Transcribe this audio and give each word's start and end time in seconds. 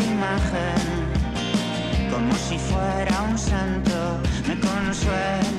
imagen, 0.00 0.82
como 2.10 2.34
si 2.34 2.58
fuera 2.58 3.22
un 3.22 3.38
santo, 3.38 4.18
me 4.46 4.58
consuela. 4.58 5.51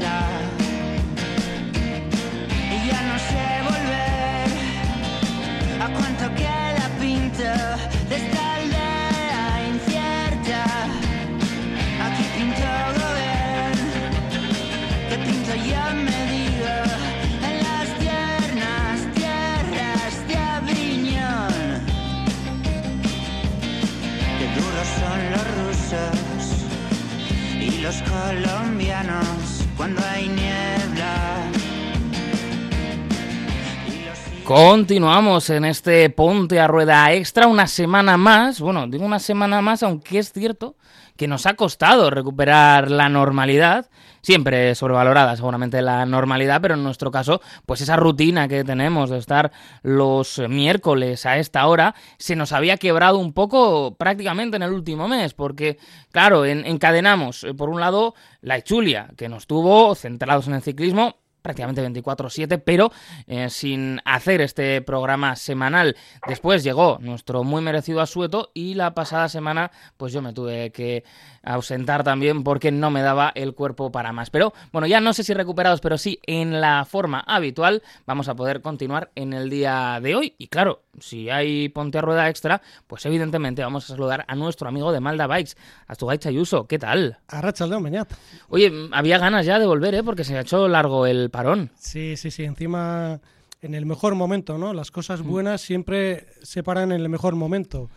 Continuamos 34.55 35.49
en 35.49 35.65
este 35.65 36.11
Ponte 36.11 36.59
a 36.59 36.67
Rueda 36.67 37.11
Extra 37.11 37.47
una 37.47 37.65
semana 37.65 38.17
más. 38.17 38.61
Bueno, 38.61 38.85
digo 38.85 39.03
una 39.03 39.17
semana 39.17 39.63
más, 39.63 39.81
aunque 39.81 40.19
es 40.19 40.31
cierto 40.31 40.75
que 41.17 41.27
nos 41.27 41.47
ha 41.47 41.55
costado 41.55 42.11
recuperar 42.11 42.91
la 42.91 43.09
normalidad. 43.09 43.89
Siempre 44.21 44.75
sobrevalorada 44.75 45.35
seguramente 45.35 45.81
la 45.81 46.05
normalidad, 46.05 46.61
pero 46.61 46.75
en 46.75 46.83
nuestro 46.83 47.09
caso, 47.09 47.41
pues 47.65 47.81
esa 47.81 47.95
rutina 47.95 48.47
que 48.47 48.63
tenemos 48.63 49.09
de 49.09 49.17
estar 49.17 49.51
los 49.81 50.37
miércoles 50.47 51.25
a 51.25 51.39
esta 51.39 51.65
hora 51.65 51.95
se 52.19 52.35
nos 52.35 52.51
había 52.51 52.77
quebrado 52.77 53.17
un 53.17 53.33
poco 53.33 53.95
prácticamente 53.95 54.57
en 54.57 54.61
el 54.61 54.71
último 54.71 55.07
mes, 55.07 55.33
porque 55.33 55.79
claro, 56.11 56.45
en- 56.45 56.67
encadenamos 56.67 57.43
eh, 57.43 57.55
por 57.55 57.69
un 57.69 57.79
lado 57.79 58.13
la 58.41 58.57
Echulia, 58.57 59.09
que 59.17 59.29
nos 59.29 59.47
tuvo 59.47 59.95
centrados 59.95 60.47
en 60.47 60.53
el 60.53 60.61
ciclismo, 60.61 61.15
prácticamente 61.43 61.83
24/7, 61.83 62.57
pero 62.57 62.91
eh, 63.27 63.51
sin 63.51 64.01
hacer 64.05 64.41
este 64.41 64.81
programa 64.81 65.35
semanal. 65.35 65.95
Después 66.27 66.63
llegó 66.63 66.97
nuestro 67.01 67.43
muy 67.43 67.61
merecido 67.61 68.01
asueto 68.01 68.49
y 68.55 68.73
la 68.73 68.95
pasada 68.95 69.29
semana 69.29 69.69
pues 69.97 70.11
yo 70.11 70.23
me 70.23 70.33
tuve 70.33 70.71
que 70.71 71.03
ausentar 71.43 72.03
también 72.03 72.43
porque 72.43 72.71
no 72.71 72.89
me 72.89 73.01
daba 73.01 73.31
el 73.35 73.53
cuerpo 73.53 73.91
para 73.91 74.13
más. 74.13 74.29
Pero 74.29 74.53
bueno, 74.71 74.87
ya 74.87 74.99
no 75.01 75.13
sé 75.13 75.23
si 75.23 75.33
recuperados, 75.33 75.81
pero 75.81 75.97
sí 75.97 76.19
en 76.25 76.61
la 76.61 76.85
forma 76.85 77.19
habitual 77.19 77.83
vamos 78.07 78.29
a 78.29 78.35
poder 78.35 78.61
continuar 78.61 79.11
en 79.15 79.33
el 79.33 79.49
día 79.49 79.99
de 80.01 80.15
hoy. 80.15 80.35
Y 80.37 80.47
claro, 80.47 80.83
si 80.99 81.29
hay 81.29 81.69
ponte 81.69 81.97
a 81.97 82.01
rueda 82.01 82.29
extra, 82.29 82.61
pues 82.87 83.05
evidentemente 83.05 83.61
vamos 83.61 83.85
a 83.85 83.87
saludar 83.89 84.25
a 84.27 84.35
nuestro 84.35 84.69
amigo 84.69 84.91
de 84.91 85.01
Malda 85.01 85.27
Bikes, 85.27 85.53
Astugay 85.87 86.17
Chayuso. 86.17 86.67
¿Qué 86.67 86.79
tal? 86.79 87.17
Arrachaldeón, 87.27 87.83
Beñat. 87.83 88.13
Oye, 88.49 88.71
había 88.91 89.17
ganas 89.17 89.45
ya 89.45 89.59
de 89.59 89.65
volver, 89.65 89.95
¿eh? 89.95 90.03
Porque 90.03 90.23
se 90.23 90.37
ha 90.37 90.41
hecho 90.41 90.67
largo 90.67 91.05
el 91.05 91.29
parón. 91.33 91.71
Sí, 91.77 92.15
sí, 92.15 92.31
sí. 92.31 92.43
Encima, 92.45 93.19
en 93.61 93.73
el 93.73 93.85
mejor 93.85 94.13
momento, 94.15 94.57
¿no? 94.57 94.73
Las 94.73 94.91
cosas 94.91 95.21
Mm. 95.21 95.27
buenas 95.27 95.61
siempre 95.61 96.27
se 96.43 96.63
paran 96.63 96.91
en 96.91 97.01
el 97.01 97.09
mejor 97.09 97.35
momento. 97.35 97.89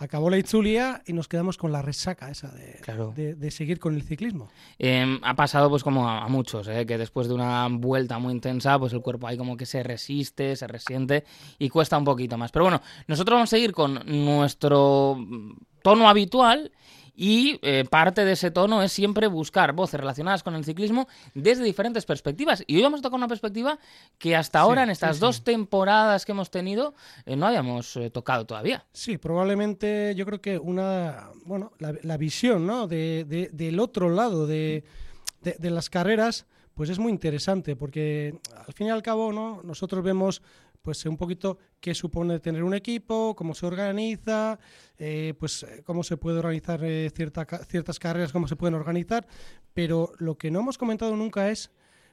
Acabó 0.00 0.30
la 0.30 0.38
Itzulia 0.38 1.02
y 1.06 1.12
nos 1.12 1.26
quedamos 1.26 1.58
con 1.58 1.72
la 1.72 1.82
resaca 1.82 2.30
esa 2.30 2.48
de, 2.52 2.78
Claro. 2.82 3.12
de, 3.16 3.34
de 3.34 3.50
seguir 3.50 3.80
con 3.80 3.96
el 3.96 4.02
ciclismo. 4.04 4.48
Eh, 4.78 5.18
ha 5.24 5.34
pasado 5.34 5.68
pues 5.68 5.82
como 5.82 6.08
a, 6.08 6.22
a 6.24 6.28
muchos, 6.28 6.68
¿eh? 6.68 6.86
que 6.86 6.96
después 6.96 7.26
de 7.26 7.34
una 7.34 7.66
vuelta 7.68 8.16
muy 8.20 8.32
intensa, 8.32 8.78
pues 8.78 8.92
el 8.92 9.00
cuerpo 9.00 9.26
ahí 9.26 9.36
como 9.36 9.56
que 9.56 9.66
se 9.66 9.82
resiste, 9.82 10.54
se 10.54 10.68
resiente 10.68 11.24
y 11.58 11.68
cuesta 11.68 11.98
un 11.98 12.04
poquito 12.04 12.38
más. 12.38 12.52
Pero 12.52 12.66
bueno, 12.66 12.80
nosotros 13.08 13.34
vamos 13.38 13.48
a 13.48 13.56
seguir 13.56 13.72
con 13.72 14.00
nuestro 14.06 15.16
mm, 15.18 15.52
tono 15.82 16.08
habitual 16.08 16.70
y 17.20 17.58
eh, 17.62 17.84
parte 17.90 18.24
de 18.24 18.30
ese 18.32 18.52
tono 18.52 18.80
es 18.80 18.92
siempre 18.92 19.26
buscar 19.26 19.72
voces 19.72 19.98
relacionadas 19.98 20.44
con 20.44 20.54
el 20.54 20.64
ciclismo 20.64 21.08
desde 21.34 21.64
diferentes 21.64 22.06
perspectivas. 22.06 22.62
Y 22.68 22.76
hoy 22.76 22.82
vamos 22.84 23.00
a 23.00 23.02
tocar 23.02 23.16
una 23.18 23.26
perspectiva 23.26 23.76
que 24.18 24.36
hasta 24.36 24.60
ahora, 24.60 24.84
en 24.84 24.90
estas 24.90 25.16
sí. 25.16 25.20
dos 25.20 25.42
temporadas 25.42 26.24
que 26.24 26.30
hemos 26.30 26.48
tenido, 26.52 26.94
eh, 27.26 27.34
no 27.34 27.48
habíamos 27.48 27.96
eh, 27.96 28.08
tocado 28.10 28.46
todavía. 28.46 28.86
Sí, 28.92 29.18
probablemente 29.18 30.14
yo 30.14 30.24
creo 30.26 30.40
que 30.40 30.58
una, 30.58 31.30
bueno, 31.44 31.72
la, 31.80 31.92
la 32.02 32.16
visión, 32.16 32.64
¿no? 32.68 32.86
De, 32.86 33.24
de- 33.28 33.50
del 33.52 33.80
otro 33.80 34.10
lado 34.10 34.46
de, 34.46 34.84
de- 35.42 35.56
de 35.58 35.70
las 35.70 35.90
carreras, 35.90 36.46
pues 36.74 36.88
es 36.88 37.00
muy 37.00 37.10
interesante 37.10 37.74
porque 37.74 38.38
al 38.64 38.72
fin 38.74 38.86
y 38.86 38.90
al 38.90 39.02
cabo, 39.02 39.32
¿no? 39.32 39.60
Nosotros 39.64 40.04
vemos 40.04 40.40
pues 40.82 41.04
un 41.06 41.16
poquito 41.16 41.58
qué 41.80 41.94
supone 41.94 42.40
tener 42.40 42.62
un 42.64 42.74
equipo, 42.74 43.34
cómo 43.36 43.54
se 43.54 43.66
organiza, 43.66 44.58
eh, 44.96 45.34
pues 45.38 45.66
cómo 45.84 46.02
se 46.02 46.16
puede 46.16 46.38
organizar 46.38 46.82
eh, 46.82 47.10
cierta 47.14 47.46
ciertas 47.66 47.98
carreras, 47.98 48.32
cómo 48.32 48.48
se 48.48 48.56
pueden 48.56 48.74
organizar, 48.74 49.26
pero 49.74 50.12
lo 50.18 50.36
que 50.36 50.50
no 50.50 50.60
hemos 50.60 50.78
comentado 50.78 51.16
nunca 51.16 51.50
es, 51.50 51.70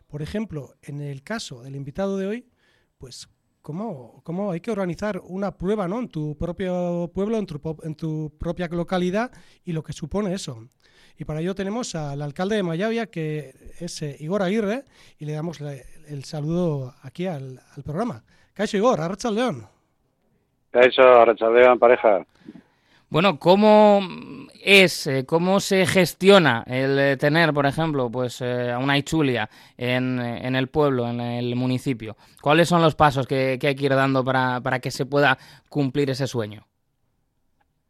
por 0.08 0.22
ejemplo, 0.22 0.76
en 0.82 1.02
el 1.02 1.24
caso 1.24 1.64
del 1.64 1.76
invitado 1.76 2.18
de 2.18 2.28
hoy, 2.28 2.50
pues 2.98 3.28
cómo, 3.66 4.22
cómo 4.24 4.52
hay 4.52 4.62
que 4.62 4.70
organizar 4.70 5.22
una 5.26 5.58
prueba 5.58 5.88
¿no? 5.88 6.00
en 6.00 6.08
tu 6.08 6.38
propio 6.38 7.10
pueblo, 7.14 7.40
en 7.40 7.48
tu, 7.48 7.60
en 7.82 7.96
tu 7.96 8.32
propia 8.38 8.68
localidad 8.68 9.32
y 9.64 9.74
lo 9.74 9.82
que 9.82 9.92
supone 9.92 10.36
eso. 10.36 10.70
Y 11.18 11.26
para 11.26 11.42
ello 11.42 11.56
tenemos 11.56 11.96
al 11.96 12.22
alcalde 12.22 12.58
de 12.58 12.64
Mayavia, 12.64 13.08
que 13.08 13.74
es 13.80 14.02
eh, 14.04 14.18
Igor 14.20 14.44
Aguirre, 14.44 14.86
y 15.18 15.26
le 15.26 15.34
damos 15.34 15.60
el 15.62 16.24
saludo 16.26 16.94
aquí 17.02 17.26
al, 17.26 17.60
al 17.76 17.84
programa. 17.84 18.24
Caixo 18.56 18.78
Igor, 18.78 19.00
León. 19.34 19.68
¿Qué 20.72 20.80
ha 20.80 20.86
hecho 20.86 21.02
Arrachaldeón 21.02 21.74
en 21.74 21.80
pareja? 21.80 22.26
Bueno, 23.10 23.38
¿cómo 23.38 24.00
es, 24.64 25.08
eh, 25.08 25.26
cómo 25.26 25.60
se 25.60 25.86
gestiona 25.86 26.64
el 26.66 26.98
eh, 26.98 27.18
tener, 27.18 27.54
por 27.54 27.66
ejemplo, 27.66 28.10
pues 28.10 28.42
eh, 28.42 28.72
a 28.72 28.80
una 28.80 28.98
Ichulia 28.98 29.50
en, 29.78 30.20
en 30.20 30.56
el 30.56 30.70
pueblo, 30.70 31.08
en 31.08 31.20
el 31.20 31.56
municipio? 31.56 32.16
¿Cuáles 32.42 32.70
son 32.70 32.82
los 32.82 32.96
pasos 32.96 33.28
que, 33.28 33.58
que 33.60 33.68
hay 33.68 33.76
que 33.76 33.86
ir 33.86 33.94
dando 33.94 34.24
para, 34.24 34.62
para 34.62 34.80
que 34.80 34.90
se 34.90 35.06
pueda 35.06 35.38
cumplir 35.70 36.10
ese 36.10 36.26
sueño? 36.26 36.66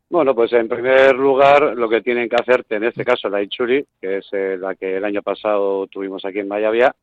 Bueno, 0.10 0.36
pues 0.36 0.54
en 0.54 0.68
primer 0.68 1.16
lugar 1.16 1.76
lo 1.76 1.90
que 1.90 2.02
tienen 2.02 2.30
que 2.30 2.36
hacerte, 2.36 2.76
en 2.76 2.84
este 2.84 3.04
caso 3.04 3.28
la 3.28 3.42
Ichuri, 3.42 3.86
que 4.00 4.18
es 4.18 4.28
eh, 4.34 4.56
la 4.60 4.76
que 4.76 4.98
el 4.98 5.04
año 5.04 5.22
pasado 5.24 5.88
tuvimos 5.88 6.24
aquí 6.26 6.40
en 6.40 6.48
Mayavia, 6.48 6.96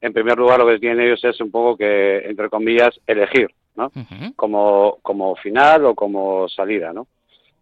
en 0.00 0.12
primer 0.12 0.38
lugar 0.38 0.60
lo 0.60 0.66
que 0.66 0.78
tienen 0.78 1.00
ellos 1.00 1.22
es 1.24 1.40
un 1.40 1.50
poco 1.50 1.76
que, 1.76 2.18
entre 2.18 2.48
comillas, 2.48 2.98
elegir, 3.06 3.48
¿no? 3.76 3.90
Como, 4.36 4.98
como 5.02 5.36
final 5.36 5.84
o 5.86 5.94
como 5.94 6.48
salida, 6.48 6.92
¿no? 6.92 7.06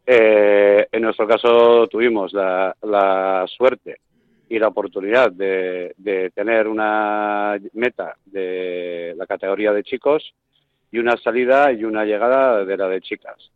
Eh, 0.07 0.87
en 0.93 1.03
nuestro 1.03 1.27
caso 1.27 1.89
tuvimos 1.89 2.33
la, 2.33 2.75
la 2.83 3.45
suerte 3.49 3.99
y 4.49 4.59
la 4.59 4.69
oportunidad 4.69 5.33
de, 5.33 5.95
de 5.97 6.31
tener 6.31 6.69
una 6.69 7.59
meta 7.73 8.17
de 8.25 9.15
la 9.17 9.27
categoría 9.27 9.73
de 9.73 9.83
chicos 9.83 10.33
y 10.93 10.99
una 10.99 11.17
salida 11.17 11.73
y 11.73 11.85
una 11.85 12.05
llegada 12.05 12.65
de 12.65 12.77
la 12.77 12.89
de 12.89 13.01
chicas. 13.01 13.51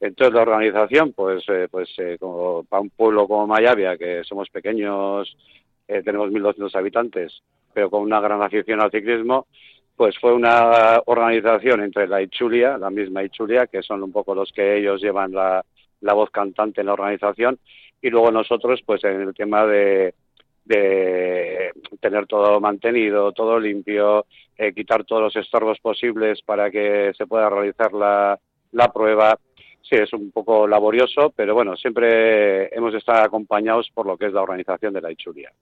Entonces 0.00 0.34
la 0.34 0.42
organización, 0.42 1.12
pues, 1.12 1.44
eh, 1.48 1.68
pues 1.70 1.88
eh, 1.98 2.16
como 2.18 2.64
para 2.64 2.80
un 2.80 2.90
pueblo 2.90 3.28
como 3.28 3.46
Mayavia, 3.46 3.96
que 3.96 4.24
somos 4.24 4.50
pequeños, 4.50 5.36
eh, 5.86 6.02
tenemos 6.02 6.28
1.200 6.30 6.74
habitantes, 6.74 7.40
pero 7.72 7.90
con 7.90 8.02
una 8.02 8.20
gran 8.20 8.42
afición 8.42 8.80
al 8.80 8.90
ciclismo, 8.90 9.46
pues 9.96 10.18
fue 10.18 10.32
una 10.32 11.00
organización 11.06 11.82
entre 11.82 12.06
la 12.06 12.22
Ichulia, 12.22 12.78
la 12.78 12.90
misma 12.90 13.22
Ichulia, 13.22 13.66
que 13.66 13.82
son 13.82 14.02
un 14.02 14.12
poco 14.12 14.34
los 14.34 14.50
que 14.52 14.78
ellos 14.78 15.00
llevan 15.00 15.32
la, 15.32 15.64
la 16.00 16.14
voz 16.14 16.30
cantante 16.30 16.80
en 16.80 16.86
la 16.86 16.94
organización, 16.94 17.58
y 18.00 18.10
luego 18.10 18.30
nosotros, 18.30 18.80
pues 18.84 19.04
en 19.04 19.20
el 19.20 19.34
tema 19.34 19.64
de, 19.66 20.14
de 20.64 21.70
tener 22.00 22.26
todo 22.26 22.60
mantenido, 22.60 23.32
todo 23.32 23.60
limpio, 23.60 24.26
eh, 24.56 24.72
quitar 24.72 25.04
todos 25.04 25.22
los 25.22 25.36
estorbos 25.36 25.78
posibles 25.80 26.42
para 26.42 26.70
que 26.70 27.12
se 27.16 27.26
pueda 27.26 27.48
realizar 27.48 27.92
la, 27.92 28.38
la 28.72 28.92
prueba. 28.92 29.38
Sí, 29.82 29.96
es 29.96 30.12
un 30.12 30.30
poco 30.30 30.66
laborioso, 30.66 31.32
pero 31.34 31.54
bueno, 31.54 31.76
siempre 31.76 32.74
hemos 32.74 32.94
estado 32.94 33.22
acompañados 33.24 33.90
por 33.92 34.06
lo 34.06 34.16
que 34.16 34.26
es 34.26 34.32
la 34.32 34.42
organización 34.42 34.94
de 34.94 35.00
la 35.00 35.10
Ichulia. 35.10 35.52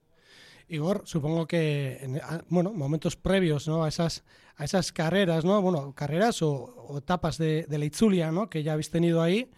Igor, 0.71 1.01
supongo 1.05 1.45
que 1.47 1.97
en 2.01 2.17
a- 2.17 2.43
bueno, 2.49 2.71
momentos 2.73 3.15
previos 3.15 3.67
¿no? 3.67 3.83
a, 3.83 3.89
esas, 3.89 4.23
a 4.55 4.63
esas 4.65 4.91
carreras, 4.91 5.43
¿no? 5.45 5.61
Bueno, 5.61 5.93
carreras 5.93 6.41
o, 6.41 6.51
o 6.53 6.97
etapas 6.99 7.37
de, 7.37 7.65
de 7.67 7.77
la 7.77 7.85
Itzulia, 7.85 8.31
¿no? 8.31 8.49
Que 8.49 8.63
ya 8.63 8.73
habéis 8.73 8.89
tenido 8.89 9.21
ahí. 9.21 9.49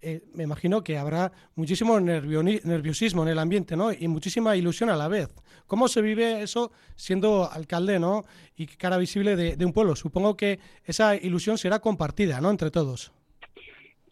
eh, 0.00 0.22
me 0.32 0.44
imagino 0.44 0.84
que 0.84 0.96
habrá 0.98 1.32
muchísimo 1.56 1.98
nerviosismo 1.98 3.22
en 3.24 3.28
el 3.30 3.38
ambiente, 3.38 3.76
¿no? 3.76 3.92
Y 3.92 4.06
muchísima 4.08 4.54
ilusión 4.56 4.90
a 4.90 4.96
la 4.96 5.08
vez. 5.08 5.28
¿Cómo 5.66 5.88
se 5.88 6.00
vive 6.02 6.42
eso 6.42 6.70
siendo 6.96 7.50
alcalde, 7.50 7.98
¿no? 7.98 8.24
Y 8.56 8.66
cara 8.66 8.96
visible 8.96 9.34
de, 9.36 9.56
de 9.56 9.64
un 9.64 9.72
pueblo? 9.72 9.96
Supongo 9.96 10.36
que 10.36 10.60
esa 10.84 11.16
ilusión 11.16 11.58
será 11.58 11.80
compartida, 11.80 12.40
¿no? 12.40 12.50
Entre 12.50 12.70
todos. 12.70 13.10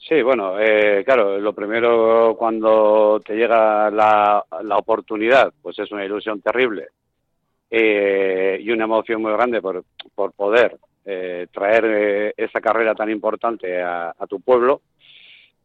Sí, 0.08 0.22
bueno, 0.22 0.60
eh, 0.60 1.02
claro, 1.04 1.36
lo 1.40 1.52
primero 1.52 2.36
cuando 2.38 3.20
te 3.24 3.34
llega 3.34 3.90
la, 3.90 4.44
la 4.62 4.76
oportunidad, 4.76 5.52
pues 5.60 5.76
es 5.80 5.90
una 5.90 6.04
ilusión 6.04 6.40
terrible 6.40 6.90
eh, 7.68 8.56
y 8.62 8.70
una 8.70 8.84
emoción 8.84 9.20
muy 9.20 9.32
grande 9.32 9.60
por, 9.60 9.84
por 10.14 10.32
poder 10.32 10.78
eh, 11.04 11.48
traer 11.52 11.84
eh, 11.86 12.34
esa 12.36 12.60
carrera 12.60 12.94
tan 12.94 13.10
importante 13.10 13.82
a, 13.82 14.14
tu 14.28 14.38
pueblo. 14.40 14.82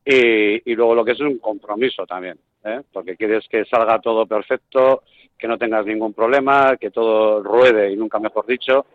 y, 0.04 0.74
luego 0.74 0.96
lo 0.96 1.06
que 1.06 1.12
es 1.12 1.20
un 1.20 1.38
compromiso 1.38 2.08
también, 2.08 2.40
¿eh? 2.64 2.82
porque 2.92 3.16
quieres 3.16 3.48
que 3.48 3.64
salga 3.66 4.00
todo 4.00 4.26
perfecto, 4.26 5.04
que 5.38 5.48
no 5.48 5.60
tengas 5.60 5.86
ningún 5.86 6.14
problema, 6.14 6.78
que 6.78 6.90
todo 6.90 7.44
ruede 7.44 7.92
y 7.92 7.96
nunca 7.96 8.18
mejor 8.18 8.48
dicho. 8.48 8.88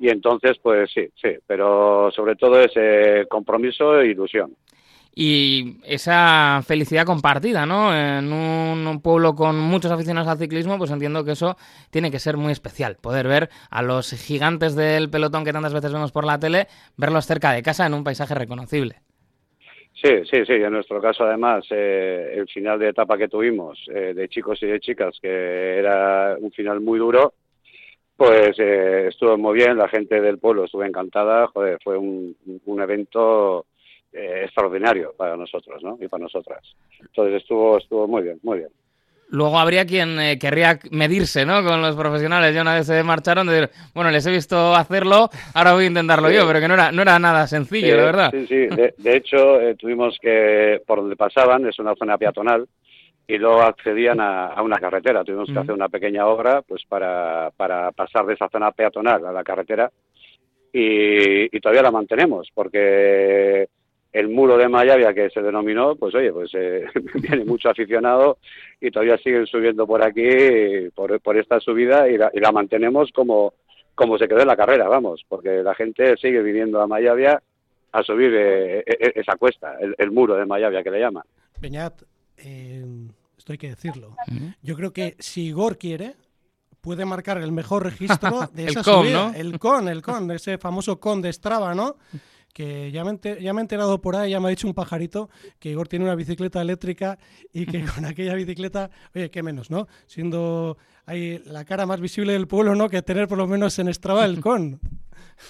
Y 0.00 0.08
entonces, 0.08 0.58
pues 0.60 0.90
sí, 0.92 1.08
sí, 1.14 1.36
pero 1.46 2.10
sobre 2.10 2.34
todo 2.34 2.58
ese 2.58 3.26
compromiso 3.28 4.00
e 4.00 4.08
ilusión 4.08 4.52
y 5.14 5.78
esa 5.84 6.62
felicidad 6.66 7.04
compartida, 7.04 7.66
¿no? 7.66 7.94
En 7.94 8.32
un 8.32 9.00
pueblo 9.02 9.34
con 9.34 9.58
muchos 9.58 9.90
aficionados 9.90 10.28
al 10.28 10.38
ciclismo, 10.38 10.78
pues 10.78 10.90
entiendo 10.90 11.24
que 11.24 11.32
eso 11.32 11.56
tiene 11.90 12.10
que 12.10 12.18
ser 12.18 12.36
muy 12.36 12.52
especial, 12.52 12.96
poder 13.00 13.26
ver 13.26 13.50
a 13.70 13.82
los 13.82 14.12
gigantes 14.12 14.76
del 14.76 15.10
pelotón 15.10 15.44
que 15.44 15.52
tantas 15.52 15.74
veces 15.74 15.92
vemos 15.92 16.12
por 16.12 16.24
la 16.24 16.38
tele, 16.38 16.68
verlos 16.96 17.26
cerca 17.26 17.52
de 17.52 17.62
casa 17.62 17.86
en 17.86 17.94
un 17.94 18.04
paisaje 18.04 18.34
reconocible. 18.34 18.96
Sí, 20.02 20.24
sí, 20.30 20.46
sí. 20.46 20.52
En 20.54 20.72
nuestro 20.72 21.00
caso, 21.00 21.24
además, 21.24 21.66
eh, 21.70 22.34
el 22.36 22.48
final 22.48 22.78
de 22.78 22.88
etapa 22.88 23.18
que 23.18 23.28
tuvimos 23.28 23.78
eh, 23.94 24.14
de 24.14 24.28
chicos 24.28 24.62
y 24.62 24.66
de 24.66 24.80
chicas, 24.80 25.18
que 25.20 25.78
era 25.78 26.36
un 26.40 26.50
final 26.52 26.80
muy 26.80 26.98
duro, 26.98 27.34
pues 28.16 28.58
eh, 28.58 29.08
estuvo 29.08 29.36
muy 29.36 29.56
bien. 29.56 29.76
La 29.76 29.88
gente 29.88 30.20
del 30.22 30.38
pueblo 30.38 30.64
estuvo 30.64 30.84
encantada. 30.84 31.48
Joder, 31.48 31.78
fue 31.84 31.98
un, 31.98 32.34
un 32.64 32.80
evento 32.80 33.66
eh, 34.12 34.42
extraordinario 34.44 35.14
para 35.16 35.36
nosotros 35.36 35.82
¿no? 35.82 35.98
y 36.00 36.08
para 36.08 36.24
nosotras. 36.24 36.60
Entonces 37.00 37.42
estuvo, 37.42 37.78
estuvo 37.78 38.08
muy 38.08 38.22
bien, 38.22 38.40
muy 38.42 38.58
bien. 38.58 38.70
Luego 39.28 39.60
habría 39.60 39.86
quien 39.86 40.18
eh, 40.18 40.38
querría 40.40 40.80
medirse 40.90 41.46
¿no? 41.46 41.62
con 41.62 41.80
los 41.80 41.94
profesionales. 41.94 42.52
Ya 42.52 42.62
una 42.62 42.74
vez 42.74 42.86
se 42.86 43.02
marcharon, 43.04 43.46
de 43.46 43.52
decir, 43.52 43.70
bueno, 43.94 44.10
les 44.10 44.26
he 44.26 44.30
visto 44.32 44.74
hacerlo, 44.74 45.30
ahora 45.54 45.74
voy 45.74 45.84
a 45.84 45.86
intentarlo 45.86 46.30
yo, 46.30 46.44
pero 46.48 46.58
que 46.58 46.66
no 46.66 46.74
era, 46.74 46.90
no 46.90 47.02
era 47.02 47.18
nada 47.20 47.46
sencillo, 47.46 47.96
la 47.96 48.04
verdad. 48.04 48.30
Sí, 48.32 48.46
sí. 48.48 48.66
De, 48.66 49.16
hecho, 49.16 49.60
eh, 49.60 49.76
tuvimos 49.76 50.18
que, 50.20 50.82
por 50.84 50.98
donde 50.98 51.14
pasaban, 51.14 51.64
es 51.68 51.78
una 51.78 51.94
zona 51.94 52.18
peatonal, 52.18 52.66
y 53.28 53.38
luego 53.38 53.62
accedían 53.62 54.18
a, 54.20 54.60
una 54.60 54.78
carretera. 54.78 55.22
Tuvimos 55.22 55.48
que 55.52 55.58
hacer 55.60 55.72
una 55.72 55.88
pequeña 55.88 56.26
obra 56.26 56.62
pues 56.62 56.82
para, 56.88 57.52
para 57.56 57.92
pasar 57.92 58.26
de 58.26 58.34
esa 58.34 58.48
zona 58.48 58.72
peatonal 58.72 59.24
a 59.24 59.30
la 59.30 59.44
carretera 59.44 59.88
y, 60.72 61.56
y 61.56 61.60
todavía 61.60 61.82
la 61.82 61.92
mantenemos 61.92 62.48
porque 62.52 63.68
el 64.12 64.28
muro 64.28 64.56
de 64.56 64.68
Mayavia 64.68 65.14
que 65.14 65.30
se 65.30 65.40
denominó, 65.40 65.94
pues 65.96 66.14
oye, 66.14 66.32
pues 66.32 66.50
eh, 66.54 66.84
viene 67.14 67.44
mucho 67.44 67.70
aficionado 67.70 68.38
y 68.80 68.90
todavía 68.90 69.18
siguen 69.18 69.46
subiendo 69.46 69.86
por 69.86 70.04
aquí, 70.04 70.88
por, 70.94 71.20
por 71.20 71.36
esta 71.36 71.60
subida 71.60 72.08
y 72.08 72.18
la, 72.18 72.30
y 72.32 72.40
la, 72.40 72.50
mantenemos 72.52 73.10
como, 73.12 73.54
como 73.94 74.18
se 74.18 74.26
quedó 74.26 74.40
en 74.40 74.48
la 74.48 74.56
carrera, 74.56 74.88
vamos, 74.88 75.24
porque 75.28 75.62
la 75.62 75.74
gente 75.74 76.16
sigue 76.16 76.42
viniendo 76.42 76.80
a 76.80 76.86
Mayavia 76.86 77.40
a 77.92 78.02
subir 78.02 78.32
eh, 78.34 78.78
eh, 78.86 79.12
esa 79.16 79.36
cuesta, 79.36 79.76
el, 79.98 80.10
muro 80.10 80.34
de 80.34 80.46
Mayavia 80.46 80.82
que 80.82 80.90
le 80.90 81.00
llaman. 81.00 81.24
Peñat, 81.60 82.02
esto 82.36 83.52
hay 83.52 83.58
que 83.58 83.70
decirlo. 83.70 84.16
Yo 84.62 84.76
creo 84.76 84.92
que 84.92 85.16
si 85.18 85.46
Igor 85.46 85.76
quiere, 85.76 86.14
puede 86.80 87.04
marcar 87.04 87.38
el 87.38 87.52
mejor 87.52 87.84
registro 87.84 88.48
de 88.52 88.66
esa 88.66 88.82
subida. 88.82 89.32
El 89.36 89.58
con, 89.58 89.88
el 89.88 90.02
con, 90.02 90.30
ese 90.30 90.58
famoso 90.58 90.98
con 90.98 91.22
de 91.22 91.32
Strava, 91.32 91.74
¿no? 91.74 91.96
Que 92.52 92.90
ya 92.90 93.04
me, 93.04 93.18
ya 93.40 93.52
me 93.52 93.60
he 93.60 93.62
enterado 93.62 94.00
por 94.00 94.16
ahí, 94.16 94.30
ya 94.30 94.40
me 94.40 94.46
ha 94.46 94.50
dicho 94.50 94.66
un 94.66 94.74
pajarito 94.74 95.30
que 95.58 95.70
Igor 95.70 95.88
tiene 95.88 96.04
una 96.04 96.14
bicicleta 96.14 96.60
eléctrica 96.60 97.18
y 97.52 97.66
que 97.66 97.84
con 97.94 98.04
aquella 98.04 98.34
bicicleta, 98.34 98.90
oye, 99.14 99.30
qué 99.30 99.42
menos, 99.42 99.70
¿no? 99.70 99.86
Siendo 100.06 100.76
ahí 101.06 101.40
la 101.46 101.64
cara 101.64 101.86
más 101.86 102.00
visible 102.00 102.32
del 102.32 102.48
pueblo, 102.48 102.74
¿no? 102.74 102.88
Que 102.88 103.02
tener 103.02 103.28
por 103.28 103.38
lo 103.38 103.46
menos 103.46 103.78
en 103.78 103.92
Strava 103.92 104.24
el 104.24 104.40
con. 104.40 104.80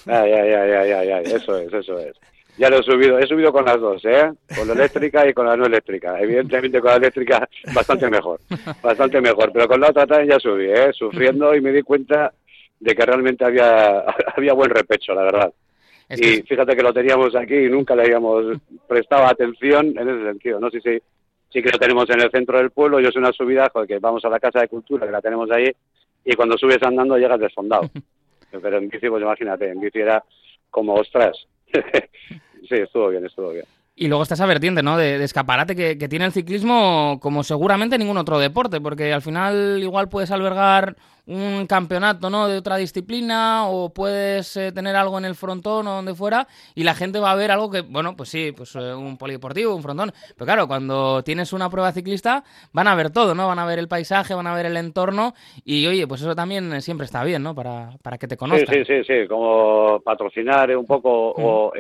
Ah, 0.07 0.25
ya, 0.25 0.47
ya, 0.47 0.65
ya, 0.69 0.87
ya, 0.87 1.03
ya, 1.03 1.19
eso 1.19 1.59
es, 1.59 1.73
eso 1.73 1.99
es. 1.99 2.13
Ya 2.57 2.71
lo 2.71 2.79
he 2.79 2.83
subido, 2.85 3.19
he 3.19 3.27
subido 3.27 3.53
con 3.53 3.65
las 3.65 3.81
dos, 3.81 4.05
¿eh? 4.05 4.31
Con 4.57 4.69
la 4.69 4.75
eléctrica 4.75 5.29
y 5.29 5.35
con 5.35 5.47
la 5.47 5.57
no 5.57 5.67
eléctrica. 5.67 6.17
Evidentemente 6.21 6.81
con 6.81 6.93
la 6.93 6.99
eléctrica 6.99 7.49
bastante 7.75 8.09
mejor, 8.09 8.41
bastante 8.81 9.21
mejor, 9.21 9.51
pero 9.53 9.67
con 9.67 9.81
la 9.81 9.89
otra 9.89 10.07
también 10.07 10.31
ya 10.31 10.39
subí, 10.39 10.67
¿eh? 10.67 10.93
Sufriendo 10.93 11.57
y 11.57 11.61
me 11.61 11.73
di 11.73 11.83
cuenta 11.83 12.33
de 12.79 12.95
que 12.95 13.05
realmente 13.05 13.45
había, 13.45 13.99
había 14.37 14.53
buen 14.53 14.71
repecho, 14.71 15.13
la 15.13 15.23
verdad 15.23 15.53
y 16.11 16.43
fíjate 16.43 16.75
que 16.75 16.83
lo 16.83 16.93
teníamos 16.93 17.35
aquí 17.37 17.55
y 17.55 17.69
nunca 17.69 17.95
le 17.95 18.03
habíamos 18.03 18.59
prestado 18.89 19.27
atención 19.27 19.95
en 19.97 20.09
ese 20.09 20.25
sentido. 20.25 20.61
No 20.61 20.71
sé 20.71 20.81
si 20.81 20.99
sí 21.51 21.63
que 21.63 21.71
lo 21.71 21.79
tenemos 21.79 22.09
en 22.11 22.21
el 22.21 22.31
centro 22.31 22.59
del 22.59 22.71
pueblo. 22.71 23.01
Yo 23.01 23.11
soy 23.11 23.21
una 23.21 23.33
subida, 23.33 23.71
que 23.87 23.99
vamos 23.99 24.25
a 24.25 24.29
la 24.29 24.41
Casa 24.41 24.61
de 24.61 24.69
Cultura, 24.69 25.07
que 25.07 25.13
la 25.13 25.21
tenemos 25.21 25.51
ahí, 25.51 25.71
y 26.25 26.35
cuando 26.35 26.57
subes 26.57 26.83
andando 26.83 27.19
llegas 27.19 27.41
desfondado. 27.41 27.91
Pero 28.51 28.79
en 28.79 28.89
bici, 28.89 29.09
pues 29.09 29.23
imagínate, 29.23 29.71
en 29.71 29.81
bici 29.81 30.01
era 30.01 30.23
como 30.71 30.95
ostras. 30.95 31.47
sí, 31.73 32.75
estuvo 32.75 33.09
bien, 33.09 33.27
estuvo 33.27 33.51
bien. 33.51 33.65
Y 34.01 34.09
luego 34.09 34.23
está 34.23 34.33
esa 34.33 34.47
vertiente, 34.47 34.83
¿no? 34.83 34.97
De, 34.97 35.23
escaparate 35.23 35.77
que, 35.77 35.99
que, 35.99 36.09
tiene 36.09 36.25
el 36.25 36.33
ciclismo 36.33 37.19
como 37.21 37.43
seguramente 37.43 37.99
ningún 37.99 38.17
otro 38.17 38.39
deporte, 38.39 38.81
porque 38.81 39.13
al 39.13 39.21
final 39.21 39.79
igual 39.83 40.09
puedes 40.09 40.31
albergar 40.31 40.97
un 41.27 41.67
campeonato 41.67 42.29
¿no? 42.29 42.49
de 42.49 42.59
otra 42.59 42.77
disciplina 42.77 43.69
o 43.69 43.93
puedes 43.93 44.57
eh, 44.57 44.73
tener 44.73 44.97
algo 44.97 45.17
en 45.17 45.25
el 45.25 45.37
frontón 45.37 45.87
o 45.87 45.95
donde 45.97 46.15
fuera 46.15 46.49
y 46.75 46.83
la 46.83 46.95
gente 46.95 47.21
va 47.21 47.31
a 47.31 47.37
ver 47.37 47.53
algo 47.53 47.71
que, 47.71 47.83
bueno, 47.83 48.17
pues 48.17 48.31
sí, 48.31 48.53
pues 48.57 48.75
eh, 48.75 48.95
un 48.95 49.17
polideportivo, 49.17 49.75
un 49.75 49.83
frontón. 49.83 50.13
Pero 50.35 50.47
claro, 50.47 50.67
cuando 50.67 51.23
tienes 51.23 51.53
una 51.53 51.71
prueba 51.71 51.93
ciclista 51.93 52.43
van 52.73 52.89
a 52.89 52.97
ver 52.97 53.11
todo, 53.11 53.35
¿no? 53.35 53.47
Van 53.47 53.59
a 53.61 53.67
ver 53.67 53.79
el 53.79 53.87
paisaje, 53.87 54.35
van 54.35 54.49
a 54.49 54.55
ver 54.55 54.67
el 54.67 54.77
entorno 54.77 55.35
y 55.65 55.87
oye, 55.87 56.07
pues 56.07 56.21
eso 56.21 56.35
también 56.35 56.73
eh, 56.73 56.81
siempre 56.81 57.05
está 57.05 57.23
bien, 57.23 57.43
¿no? 57.43 57.55
Para, 57.55 57.91
para 58.03 58.19
que 58.19 58.27
te 58.27 58.37
conozcan. 58.37 58.75
Sí, 58.75 58.85
sí, 58.85 59.05
sí, 59.05 59.23
sí, 59.23 59.29
como 59.29 60.01
patrocinar 60.05 60.77
un 60.77 60.87
poco 60.87 61.33
o 61.37 61.73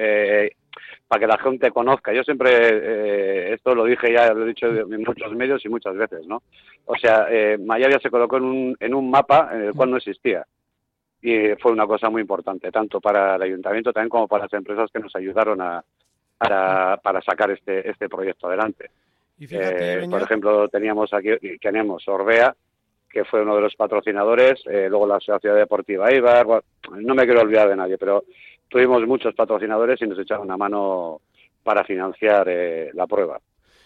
para 1.11 1.19
que 1.19 1.27
la 1.27 1.39
gente 1.39 1.73
conozca. 1.73 2.13
Yo 2.13 2.23
siempre, 2.23 2.51
eh, 2.53 3.55
esto 3.55 3.75
lo 3.75 3.85
dije 3.85 4.13
ya, 4.13 4.33
lo 4.33 4.45
he 4.45 4.51
dicho 4.51 4.69
en 4.69 5.03
muchos 5.03 5.33
medios 5.33 5.65
y 5.65 5.69
muchas 5.69 5.97
veces, 5.97 6.25
¿no? 6.25 6.41
O 6.85 6.95
sea, 6.95 7.27
eh, 7.29 7.59
Mayavia 7.59 7.99
se 7.99 8.11
colocó 8.11 8.37
en 8.37 8.45
un, 8.45 8.77
en 8.79 8.95
un 8.95 9.11
mapa 9.11 9.51
en 9.53 9.63
el 9.63 9.75
cual 9.75 9.91
no 9.91 9.97
existía. 9.97 10.47
Y 11.21 11.49
fue 11.61 11.73
una 11.73 11.89
cosa 11.89 12.11
muy 12.11 12.23
importante, 12.23 12.71
tanto 12.71 13.01
para 13.01 13.35
el 13.35 13.43
ayuntamiento 13.43 13.93
también 13.93 14.09
como 14.09 14.29
para 14.29 14.45
las 14.45 14.53
empresas 14.53 14.89
que 14.93 15.01
nos 15.01 15.17
ayudaron 15.17 15.61
a, 15.61 15.83
para, 16.39 16.97
para 16.99 17.21
sacar 17.23 17.51
este, 17.51 17.91
este 17.91 18.09
proyecto 18.09 18.47
adelante. 18.47 18.91
Eh, 19.41 20.07
por 20.09 20.23
ejemplo, 20.23 20.69
teníamos 20.69 21.13
aquí, 21.13 21.31
tenemos 21.61 22.07
Orbea, 22.07 22.55
que 23.11 23.25
fue 23.25 23.43
uno 23.43 23.57
de 23.57 23.63
los 23.63 23.75
patrocinadores, 23.75 24.63
eh, 24.67 24.87
luego 24.89 25.09
la 25.09 25.19
Sociedad 25.19 25.57
Deportiva 25.57 26.15
Ibar, 26.15 26.47
no 26.93 27.15
me 27.17 27.25
quiero 27.25 27.41
olvidar 27.41 27.69
de 27.69 27.75
nadie, 27.75 27.99
pero 27.99 28.23
tuvimos 28.71 29.07
muchos 29.07 29.35
patrocinadores 29.35 30.01
y 30.01 30.07
nos 30.07 30.19
echaron 30.19 30.47
una 30.47 30.57
mano 30.57 31.21
para 31.63 31.85
financiar 31.85 32.49
eh, 32.49 32.91
la 32.95 33.07
prueba. 33.07 33.39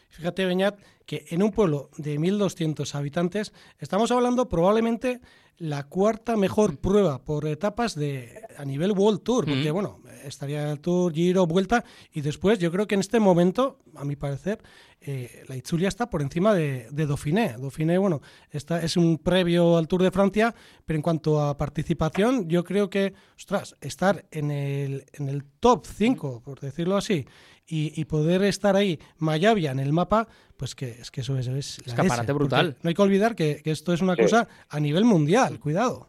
Fíjate, 0.08 0.46
Beñat, 0.46 0.78
que 1.06 1.26
en 1.30 1.42
un 1.42 1.50
pueblo 1.50 1.90
de 1.96 2.18
1.200 2.18 2.94
habitantes 2.94 3.52
estamos 3.78 4.10
hablando 4.10 4.48
probablemente 4.48 5.20
la 5.58 5.84
cuarta 5.84 6.36
mejor 6.36 6.78
prueba 6.78 7.22
por 7.24 7.46
etapas 7.46 7.94
de 7.94 8.42
a 8.56 8.64
nivel 8.64 8.92
World 8.92 9.22
Tour, 9.22 9.44
porque 9.44 9.70
bueno, 9.70 10.00
estaría 10.24 10.70
el 10.70 10.80
Tour, 10.80 11.12
Giro, 11.12 11.46
Vuelta, 11.46 11.84
y 12.12 12.22
después 12.22 12.58
yo 12.58 12.72
creo 12.72 12.86
que 12.86 12.94
en 12.94 13.00
este 13.00 13.20
momento, 13.20 13.78
a 13.94 14.04
mi 14.04 14.16
parecer, 14.16 14.60
eh, 15.00 15.44
la 15.48 15.56
Itzulia 15.56 15.88
está 15.88 16.08
por 16.08 16.22
encima 16.22 16.54
de, 16.54 16.88
de, 16.90 17.06
Dauphiné. 17.06 17.56
Dauphiné, 17.58 17.98
bueno, 17.98 18.20
esta 18.50 18.82
es 18.82 18.96
un 18.96 19.18
previo 19.18 19.76
al 19.76 19.86
Tour 19.86 20.02
de 20.02 20.10
Francia, 20.10 20.54
pero 20.84 20.96
en 20.96 21.02
cuanto 21.02 21.40
a 21.40 21.56
participación, 21.56 22.48
yo 22.48 22.64
creo 22.64 22.88
que, 22.90 23.14
ostras, 23.36 23.76
estar 23.80 24.24
en 24.30 24.50
el, 24.50 25.04
en 25.12 25.28
el 25.28 25.44
top 25.60 25.86
5, 25.86 26.42
por 26.42 26.60
decirlo 26.60 26.96
así, 26.96 27.26
y, 27.66 28.04
poder 28.04 28.42
estar 28.42 28.76
ahí, 28.76 28.98
Mayavia, 29.18 29.70
en 29.72 29.78
el 29.78 29.92
mapa, 29.92 30.28
pues 30.56 30.74
que 30.74 30.86
es 30.86 31.10
que 31.10 31.22
eso 31.22 31.36
es, 31.38 31.48
es 31.48 31.78
escaparate 31.86 32.32
brutal. 32.32 32.76
No 32.82 32.88
hay 32.88 32.94
que 32.94 33.02
olvidar 33.02 33.34
que, 33.34 33.60
esto 33.64 33.92
es 33.92 34.02
una 34.02 34.16
cosa 34.16 34.48
a 34.68 34.80
nivel 34.80 35.04
mundial, 35.04 35.58
cuidado. 35.58 36.08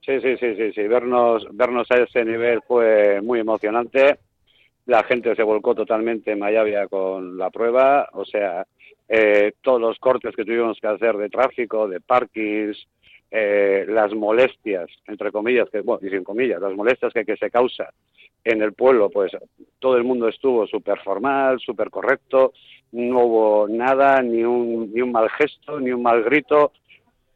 Sí, 0.00 0.20
sí, 0.20 0.36
sí, 0.38 0.54
sí, 0.54 0.72
sí. 0.72 0.82
Vernos, 0.82 1.46
vernos 1.52 1.90
a 1.90 1.96
ese 1.96 2.24
nivel 2.24 2.60
fue 2.66 3.20
muy 3.20 3.40
emocionante. 3.40 4.20
La 4.86 5.02
gente 5.02 5.34
se 5.34 5.42
volcó 5.42 5.74
totalmente 5.74 6.30
en 6.30 6.38
Mayavia 6.38 6.86
con 6.86 7.36
la 7.36 7.50
prueba. 7.50 8.08
O 8.12 8.24
sea, 8.24 8.64
eh, 9.08 9.54
todos 9.62 9.80
los 9.80 9.98
cortes 9.98 10.36
que 10.36 10.44
tuvimos 10.44 10.78
que 10.80 10.86
hacer 10.86 11.16
de 11.16 11.28
tráfico, 11.28 11.88
de 11.88 12.00
parkings, 12.00 12.86
eh, 13.30 13.84
las 13.88 14.14
molestias, 14.14 14.88
entre 15.06 15.32
comillas, 15.32 15.68
que, 15.70 15.80
bueno, 15.80 16.06
y 16.06 16.10
sin 16.10 16.24
comillas, 16.24 16.60
las 16.60 16.74
molestias 16.74 17.12
que, 17.12 17.24
que 17.24 17.36
se 17.36 17.50
causa 17.50 17.92
en 18.44 18.62
el 18.62 18.74
pueblo, 18.74 19.10
pues 19.10 19.32
todo 19.78 19.96
el 19.96 20.04
mundo 20.04 20.28
estuvo 20.28 20.66
súper 20.66 21.00
formal, 21.00 21.58
súper 21.58 21.90
correcto, 21.90 22.52
no 22.92 23.24
hubo 23.24 23.68
nada, 23.68 24.22
ni 24.22 24.44
un, 24.44 24.92
ni 24.94 25.00
un 25.00 25.10
mal 25.10 25.28
gesto, 25.30 25.80
ni 25.80 25.90
un 25.90 26.02
mal 26.02 26.22
grito, 26.22 26.72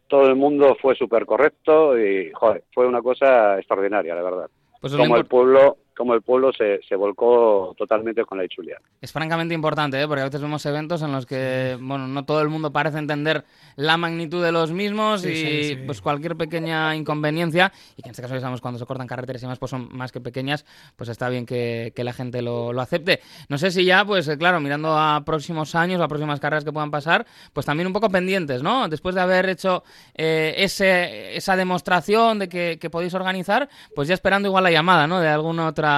todo 0.07 0.29
el 0.29 0.37
mundo 0.37 0.77
fue 0.81 0.95
súper 0.95 1.27
correcto 1.27 1.99
y, 1.99 2.31
joder, 2.33 2.65
fue 2.73 2.87
una 2.87 3.03
cosa 3.03 3.59
extraordinaria, 3.59 4.15
la 4.15 4.23
verdad. 4.23 4.51
Pues 4.81 4.97
como 4.97 5.17
el 5.17 5.27
pueblo 5.27 5.77
cómo 6.01 6.15
el 6.15 6.23
pueblo 6.23 6.51
se, 6.51 6.81
se 6.89 6.97
volcó 6.97 7.75
totalmente 7.77 8.25
con 8.25 8.39
la 8.39 8.47
Ichulia. 8.47 8.81
Es 9.03 9.13
francamente 9.13 9.53
importante, 9.53 10.01
¿eh? 10.01 10.09
porque 10.09 10.23
a 10.23 10.25
veces 10.25 10.41
vemos 10.41 10.65
eventos 10.65 11.03
en 11.03 11.13
los 11.13 11.27
que 11.27 11.77
bueno, 11.79 12.09
no 12.09 12.25
todo 12.25 12.41
el 12.41 12.49
mundo 12.49 12.73
parece 12.73 12.97
entender 12.97 13.45
la 13.77 13.99
magnitud 13.99 14.43
de 14.43 14.51
los 14.51 14.73
mismos 14.73 15.21
Sí, 15.21 15.29
y 15.29 15.37
sí, 15.37 15.65
sí. 15.65 15.77
pues 15.85 16.01
cualquier 16.01 16.37
pequeña 16.37 16.97
inconveniencia, 16.97 17.71
y 17.99 18.03
que 18.03 18.09
en 18.09 18.13
este 18.13 18.23
caso 18.23 18.33
ya 18.33 18.41
sabemos 18.41 18.63
cuando 18.63 18.79
se 18.79 18.87
cortan 18.87 19.07
carreteras 19.07 19.43
y 19.43 19.45
demás 19.45 19.59
pues 19.59 19.69
son 19.69 19.91
más 19.93 20.11
que 20.11 20.23
pequeñas, 20.23 20.65
pues 20.97 21.11
está 21.11 21.29
bien 21.29 21.45
que, 21.45 21.93
que 21.95 22.03
la 22.03 22.15
gente 22.15 22.41
lo, 22.41 22.73
lo 22.73 22.81
acepte. 22.81 23.21
No 23.51 23.59
sé 23.59 23.71
si 23.71 23.85
ya, 23.85 24.03
pues 24.07 24.27
eh, 24.29 24.39
claro, 24.39 24.59
mirando 24.59 24.97
a 24.97 25.23
próximos 25.27 25.75
años, 25.75 26.01
a 26.01 26.09
próximas 26.09 26.41
carreras 26.41 26.65
que 26.65 26.73
puedan 26.73 26.91
pasar, 26.91 27.27
pues 27.53 27.67
también 27.67 27.87
un 27.89 27.93
poco 27.93 28.09
pendientes, 28.09 28.63
¿no? 28.63 28.89
Después 28.89 29.15
de 29.15 29.21
haber 29.21 29.51
hecho 29.51 29.85
eh, 30.15 30.55
ese, 30.57 31.37
esa 31.37 31.57
demostración 31.57 32.39
de 32.39 32.49
que, 32.49 32.79
que 32.81 32.89
podéis 32.89 33.13
organizar, 33.13 33.69
pues 33.95 34.09
ya 34.09 34.15
esperando 34.15 34.49
igual 34.49 34.65
la 34.65 34.71
llamada, 34.71 35.07
¿no? 35.07 35.21
De 35.21 35.29
alguna 35.29 35.69
otra, 35.69 35.90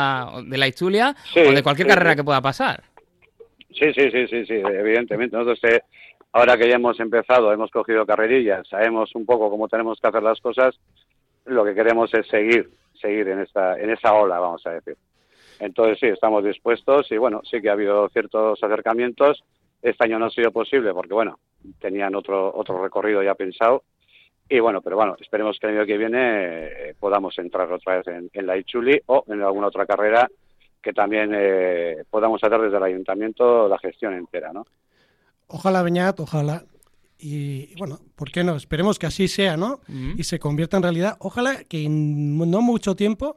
de 0.44 0.58
la 0.58 0.68
Ichulia 0.68 1.14
Sí, 1.32 1.40
o 1.40 1.52
de 1.52 1.62
cualquier 1.62 1.88
sí, 1.88 1.94
carrera 1.94 2.16
que 2.16 2.24
pueda 2.24 2.40
pasar. 2.40 2.82
Sí, 3.70 3.92
sí, 3.94 4.10
sí, 4.10 4.26
sí, 4.28 4.46
sí, 4.46 4.54
evidentemente. 4.54 5.36
Nosotros, 5.36 5.60
eh, 5.64 5.82
ahora 6.32 6.56
que 6.56 6.68
ya 6.68 6.76
hemos 6.76 6.98
empezado, 7.00 7.52
hemos 7.52 7.70
cogido 7.70 8.04
carrerillas, 8.04 8.66
sabemos 8.68 9.14
un 9.14 9.24
poco 9.24 9.50
cómo 9.50 9.68
tenemos 9.68 9.98
que 10.00 10.08
hacer 10.08 10.22
las 10.22 10.40
cosas, 10.40 10.78
lo 11.46 11.64
que 11.64 11.74
queremos 11.74 12.12
es 12.14 12.26
seguir, 12.28 12.70
seguir 13.00 13.28
en 13.28 13.40
esta, 13.40 13.78
en 13.78 13.90
esa 13.90 14.12
ola, 14.12 14.38
vamos 14.38 14.66
a 14.66 14.70
decir. 14.70 14.96
Entonces 15.58 15.98
sí, 16.00 16.06
estamos 16.06 16.44
dispuestos 16.44 17.10
y 17.10 17.16
bueno, 17.16 17.40
sí 17.48 17.60
que 17.60 17.68
ha 17.68 17.72
habido 17.72 18.08
ciertos 18.08 18.62
acercamientos. 18.62 19.44
Este 19.80 20.04
año 20.04 20.18
no 20.18 20.26
ha 20.26 20.30
sido 20.30 20.50
posible 20.50 20.92
porque 20.92 21.14
bueno, 21.14 21.38
tenían 21.80 22.14
otro, 22.14 22.52
otro 22.54 22.82
recorrido 22.82 23.22
ya 23.22 23.34
pensado. 23.34 23.84
Y 24.54 24.60
bueno, 24.60 24.82
pero 24.82 24.96
bueno, 24.96 25.16
esperemos 25.18 25.58
que 25.58 25.66
el 25.66 25.78
año 25.78 25.86
que 25.86 25.96
viene 25.96 26.18
eh, 26.20 26.94
podamos 27.00 27.38
entrar 27.38 27.72
otra 27.72 27.96
vez 27.96 28.06
en, 28.08 28.28
en 28.32 28.46
la 28.46 28.56
Ichuli 28.58 29.00
o 29.06 29.24
en 29.28 29.40
alguna 29.40 29.68
otra 29.68 29.86
carrera 29.86 30.28
que 30.82 30.92
también 30.92 31.30
eh, 31.34 32.04
podamos 32.10 32.42
hacer 32.44 32.60
desde 32.60 32.76
el 32.76 32.82
ayuntamiento 32.82 33.66
la 33.68 33.78
gestión 33.78 34.12
entera, 34.14 34.52
¿no? 34.52 34.66
Ojalá, 35.46 35.82
Beñat, 35.82 36.20
ojalá. 36.20 36.64
Y 37.18 37.74
bueno, 37.78 38.00
¿por 38.16 38.30
qué 38.30 38.42
no? 38.44 38.56
Esperemos 38.56 38.98
que 38.98 39.06
así 39.06 39.26
sea, 39.28 39.56
¿no? 39.56 39.80
Y 40.18 40.24
se 40.24 40.38
convierta 40.38 40.76
en 40.76 40.82
realidad. 40.82 41.16
Ojalá 41.20 41.64
que 41.64 41.84
en 41.84 42.36
no 42.36 42.60
mucho 42.60 42.94
tiempo 42.96 43.36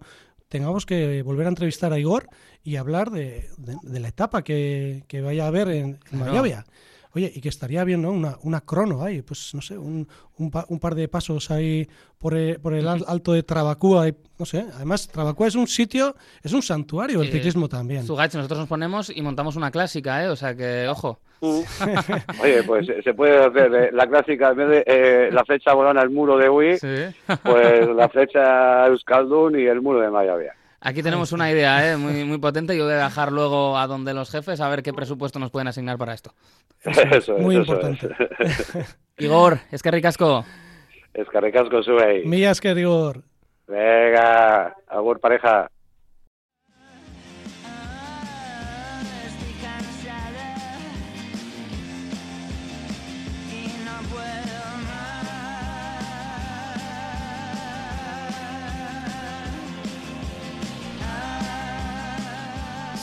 tengamos 0.50 0.86
que 0.86 1.22
volver 1.22 1.46
a 1.46 1.50
entrevistar 1.50 1.94
a 1.94 2.00
Igor 2.00 2.28
y 2.64 2.78
hablar 2.78 3.10
de, 3.12 3.46
de- 3.58 3.78
de 3.84 4.00
la 4.00 4.08
etapa 4.08 4.44
que, 4.44 5.04
que 5.08 5.22
vaya 5.22 5.46
a 5.46 5.48
haber 5.48 5.70
en, 5.70 5.86
en 5.86 5.98
Claro. 6.10 6.34
Oye, 7.16 7.32
y 7.34 7.40
que 7.42 7.50
estaría 7.50 7.84
bien, 7.86 8.02
¿no? 8.02 8.12
Una, 8.12 8.38
una 8.44 8.62
crono 8.62 9.02
ahí, 9.04 9.22
pues 9.22 9.54
no 9.54 9.62
sé, 9.62 9.78
un, 9.78 10.08
un, 10.38 10.52
pa- 10.52 10.66
un 10.68 10.80
par 10.80 10.96
de 10.96 11.08
pasos 11.08 11.50
ahí 11.50 11.88
por 12.20 12.34
el, 12.36 12.60
por 12.60 12.74
el 12.74 12.88
al- 12.88 13.06
alto 13.08 13.32
de 13.32 13.42
Trabacúa, 13.44 14.10
y, 14.10 14.16
no 14.38 14.46
sé. 14.46 14.66
Además, 14.76 15.08
Trabacúa 15.08 15.48
es 15.48 15.56
un 15.56 15.66
sitio, 15.68 16.16
es 16.44 16.52
un 16.52 16.62
santuario 16.62 17.22
el 17.22 17.32
ciclismo 17.32 17.70
también. 17.70 18.04
Zugach, 18.06 18.34
nosotros 18.36 18.60
nos 18.60 18.68
ponemos 18.68 19.10
y 19.16 19.22
montamos 19.22 19.56
una 19.56 19.72
clásica, 19.72 20.24
¿eh? 20.26 20.28
O 20.28 20.36
sea 20.36 20.56
que, 20.56 20.88
ojo. 20.90 21.20
Oye, 22.42 22.64
pues 22.64 22.88
se 23.04 23.14
puede 23.14 23.38
hacer 23.46 23.74
eh, 23.74 23.90
la 23.94 24.08
clásica, 24.08 24.50
en 24.50 24.58
vez 24.58 24.70
de 24.70 24.84
eh, 24.88 25.30
la 25.32 25.44
flecha 25.46 25.74
volana 25.74 26.02
al 26.02 26.10
muro 26.10 26.38
de 26.38 26.50
Ui, 26.50 26.78
pues 27.44 27.88
la 27.96 28.10
flecha 28.10 28.88
Euskaldun 28.88 29.60
y 29.60 29.64
el 29.66 29.82
muro 29.82 30.00
de 30.02 30.10
Mayavia. 30.10 30.54
Aquí 30.88 31.02
tenemos 31.02 31.32
una 31.32 31.50
idea, 31.52 31.92
¿eh? 31.92 31.98
Muy, 31.98 32.24
muy 32.26 32.38
potente. 32.38 32.78
Yo 32.78 32.84
voy 32.86 32.94
a 32.94 32.98
bajar 32.98 33.32
luego 33.32 33.76
a 33.76 33.88
donde 33.88 34.14
los 34.14 34.30
jefes 34.30 34.62
a 34.62 34.70
ver 34.70 34.84
qué 34.84 34.94
presupuesto 34.94 35.40
nos 35.40 35.50
pueden 35.50 35.68
asignar 35.68 35.98
para 35.98 36.14
esto. 36.14 36.32
Eso 36.84 37.36
es, 37.36 37.42
Muy 37.42 37.56
eso 37.56 37.64
importante. 37.64 38.10
es. 38.40 38.98
Igor, 39.18 39.58
es 39.72 39.82
que 39.82 39.90
ricasco. 39.90 40.46
Es 41.12 41.28
que 41.28 41.42
recasco 41.42 41.82
sube 41.82 42.04
ahí. 42.04 42.26
Millas 42.28 42.62
que 42.62 42.72
Igor. 42.74 43.24
Venga, 43.68 44.76
agur 44.88 45.20
pareja. 45.20 45.72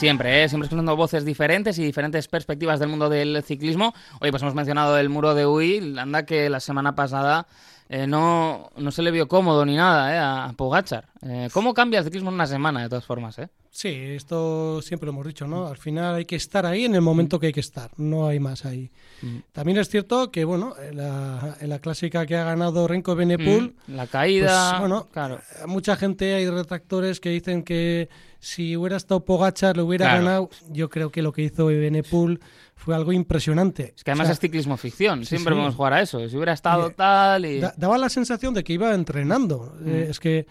Siempre, 0.02 0.42
¿eh? 0.42 0.48
Siempre 0.48 0.66
escuchando 0.66 0.96
voces 0.96 1.24
diferentes 1.24 1.78
y 1.78 1.84
diferentes 1.84 2.26
perspectivas 2.26 2.80
del 2.80 2.88
mundo 2.88 3.08
del 3.08 3.40
ciclismo. 3.44 3.94
Oye, 4.20 4.32
pues 4.32 4.42
hemos 4.42 4.56
mencionado 4.56 4.98
el 4.98 5.08
muro 5.08 5.32
de 5.36 5.46
Ui. 5.46 5.94
Anda 5.96 6.26
que 6.26 6.50
la 6.50 6.58
semana 6.58 6.96
pasada 6.96 7.46
eh, 7.88 8.08
no, 8.08 8.70
no 8.76 8.90
se 8.90 9.02
le 9.02 9.12
vio 9.12 9.28
cómodo 9.28 9.64
ni 9.64 9.76
nada 9.76 10.12
¿eh? 10.12 10.18
a 10.18 10.52
Pogachar. 10.56 11.06
Eh, 11.24 11.48
¿Cómo 11.52 11.72
cambia 11.72 12.00
el 12.00 12.04
ciclismo 12.04 12.30
en 12.30 12.34
una 12.34 12.48
semana, 12.48 12.82
de 12.82 12.88
todas 12.88 13.04
formas? 13.04 13.38
¿eh? 13.38 13.48
Sí, 13.70 13.88
esto 13.90 14.82
siempre 14.82 15.06
lo 15.06 15.12
hemos 15.12 15.26
dicho, 15.28 15.46
¿no? 15.46 15.68
Al 15.68 15.78
final 15.78 16.16
hay 16.16 16.24
que 16.24 16.34
estar 16.34 16.66
ahí 16.66 16.84
en 16.84 16.96
el 16.96 17.00
momento 17.00 17.38
que 17.38 17.46
hay 17.46 17.52
que 17.52 17.60
estar, 17.60 17.90
no 17.96 18.26
hay 18.26 18.40
más 18.40 18.64
ahí. 18.64 18.90
Mm. 19.22 19.36
También 19.52 19.78
es 19.78 19.88
cierto 19.88 20.32
que, 20.32 20.44
bueno, 20.44 20.74
en 20.82 20.96
la, 20.96 21.56
en 21.60 21.70
la 21.70 21.78
clásica 21.78 22.26
que 22.26 22.36
ha 22.36 22.42
ganado 22.44 22.88
Renko 22.88 23.14
Benepul, 23.14 23.74
Mm, 23.86 23.94
La 23.94 24.08
caída. 24.08 24.70
pues, 24.70 24.80
bueno, 24.80 25.08
claro. 25.12 25.38
mucha 25.68 25.94
gente, 25.96 26.34
hay 26.34 26.50
retractores 26.50 27.20
que 27.20 27.30
dicen 27.30 27.62
que 27.62 28.10
si 28.44 28.76
hubiera 28.76 28.96
estado 28.96 29.24
Pogachar 29.24 29.76
lo 29.76 29.86
hubiera 29.86 30.06
Claro. 30.06 30.24
ganado. 30.24 30.50
Yo 30.70 30.90
creo 30.90 31.10
que 31.12 31.22
lo 31.22 31.32
que 31.32 31.42
hizo 31.42 31.66
Benepul 31.66 32.40
fue 32.74 32.96
algo 32.96 33.12
impresionante. 33.12 33.94
Es 33.96 34.02
que 34.02 34.10
además 34.10 34.24
O 34.24 34.26
sea, 34.26 34.32
es 34.32 34.40
ciclismo 34.40 34.76
ficción. 34.76 35.20
sí, 35.20 35.26
Siempre 35.26 35.52
sí. 35.52 35.54
podemos 35.54 35.76
jugar 35.76 35.92
a 35.92 36.02
eso. 36.02 36.28
Si 36.28 36.34
hubiera 36.36 36.52
estado 36.52 36.90
tal 36.90 37.44
y. 37.46 37.60
Da- 37.60 37.72
daba 37.76 37.98
la 37.98 38.08
sensación 38.08 38.52
de 38.52 38.64
que 38.64 38.72
iba 38.72 38.92
entrenando. 38.94 39.72
Eh, 39.86 40.06
Mm. 40.06 40.10
es 40.10 40.18
que, 40.18 40.46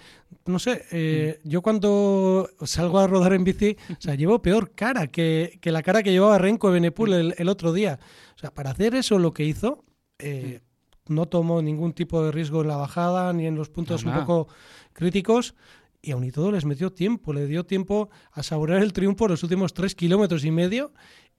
no 0.45 0.57
sé, 0.57 0.85
eh, 0.93 1.41
yo 1.43 1.61
cuando 1.61 2.49
salgo 2.63 2.99
a 2.99 3.07
rodar 3.07 3.33
en 3.33 3.43
bici, 3.43 3.75
o 3.89 3.95
sea, 3.99 4.15
llevo 4.15 4.41
peor 4.41 4.71
cara 4.73 5.07
que, 5.07 5.59
que 5.61 5.71
la 5.73 5.83
cara 5.83 6.01
que 6.01 6.11
llevaba 6.13 6.37
Renko 6.37 6.69
de 6.69 6.75
Benepul 6.75 7.11
el, 7.11 7.35
el 7.37 7.49
otro 7.49 7.73
día. 7.73 7.99
O 8.37 8.39
sea, 8.39 8.51
para 8.53 8.69
hacer 8.71 8.95
eso 8.95 9.19
lo 9.19 9.33
que 9.33 9.43
hizo, 9.43 9.83
eh, 10.17 10.61
no 11.09 11.25
tomó 11.27 11.61
ningún 11.61 11.91
tipo 11.91 12.23
de 12.23 12.31
riesgo 12.31 12.61
en 12.61 12.69
la 12.69 12.77
bajada 12.77 13.33
ni 13.33 13.47
en 13.47 13.55
los 13.55 13.67
puntos 13.69 14.05
No, 14.05 14.11
un 14.13 14.19
poco 14.19 14.47
críticos. 14.93 15.55
Y 16.01 16.11
aun 16.11 16.23
y 16.23 16.31
todo 16.31 16.51
les 16.51 16.65
metió 16.65 16.91
tiempo, 16.91 17.31
le 17.33 17.45
dio 17.45 17.63
tiempo 17.65 18.09
a 18.31 18.41
saborear 18.43 18.81
el 18.81 18.91
triunfo 18.93 19.27
los 19.27 19.43
últimos 19.43 19.73
tres 19.73 19.93
kilómetros 19.95 20.43
y 20.45 20.51
medio. 20.51 20.91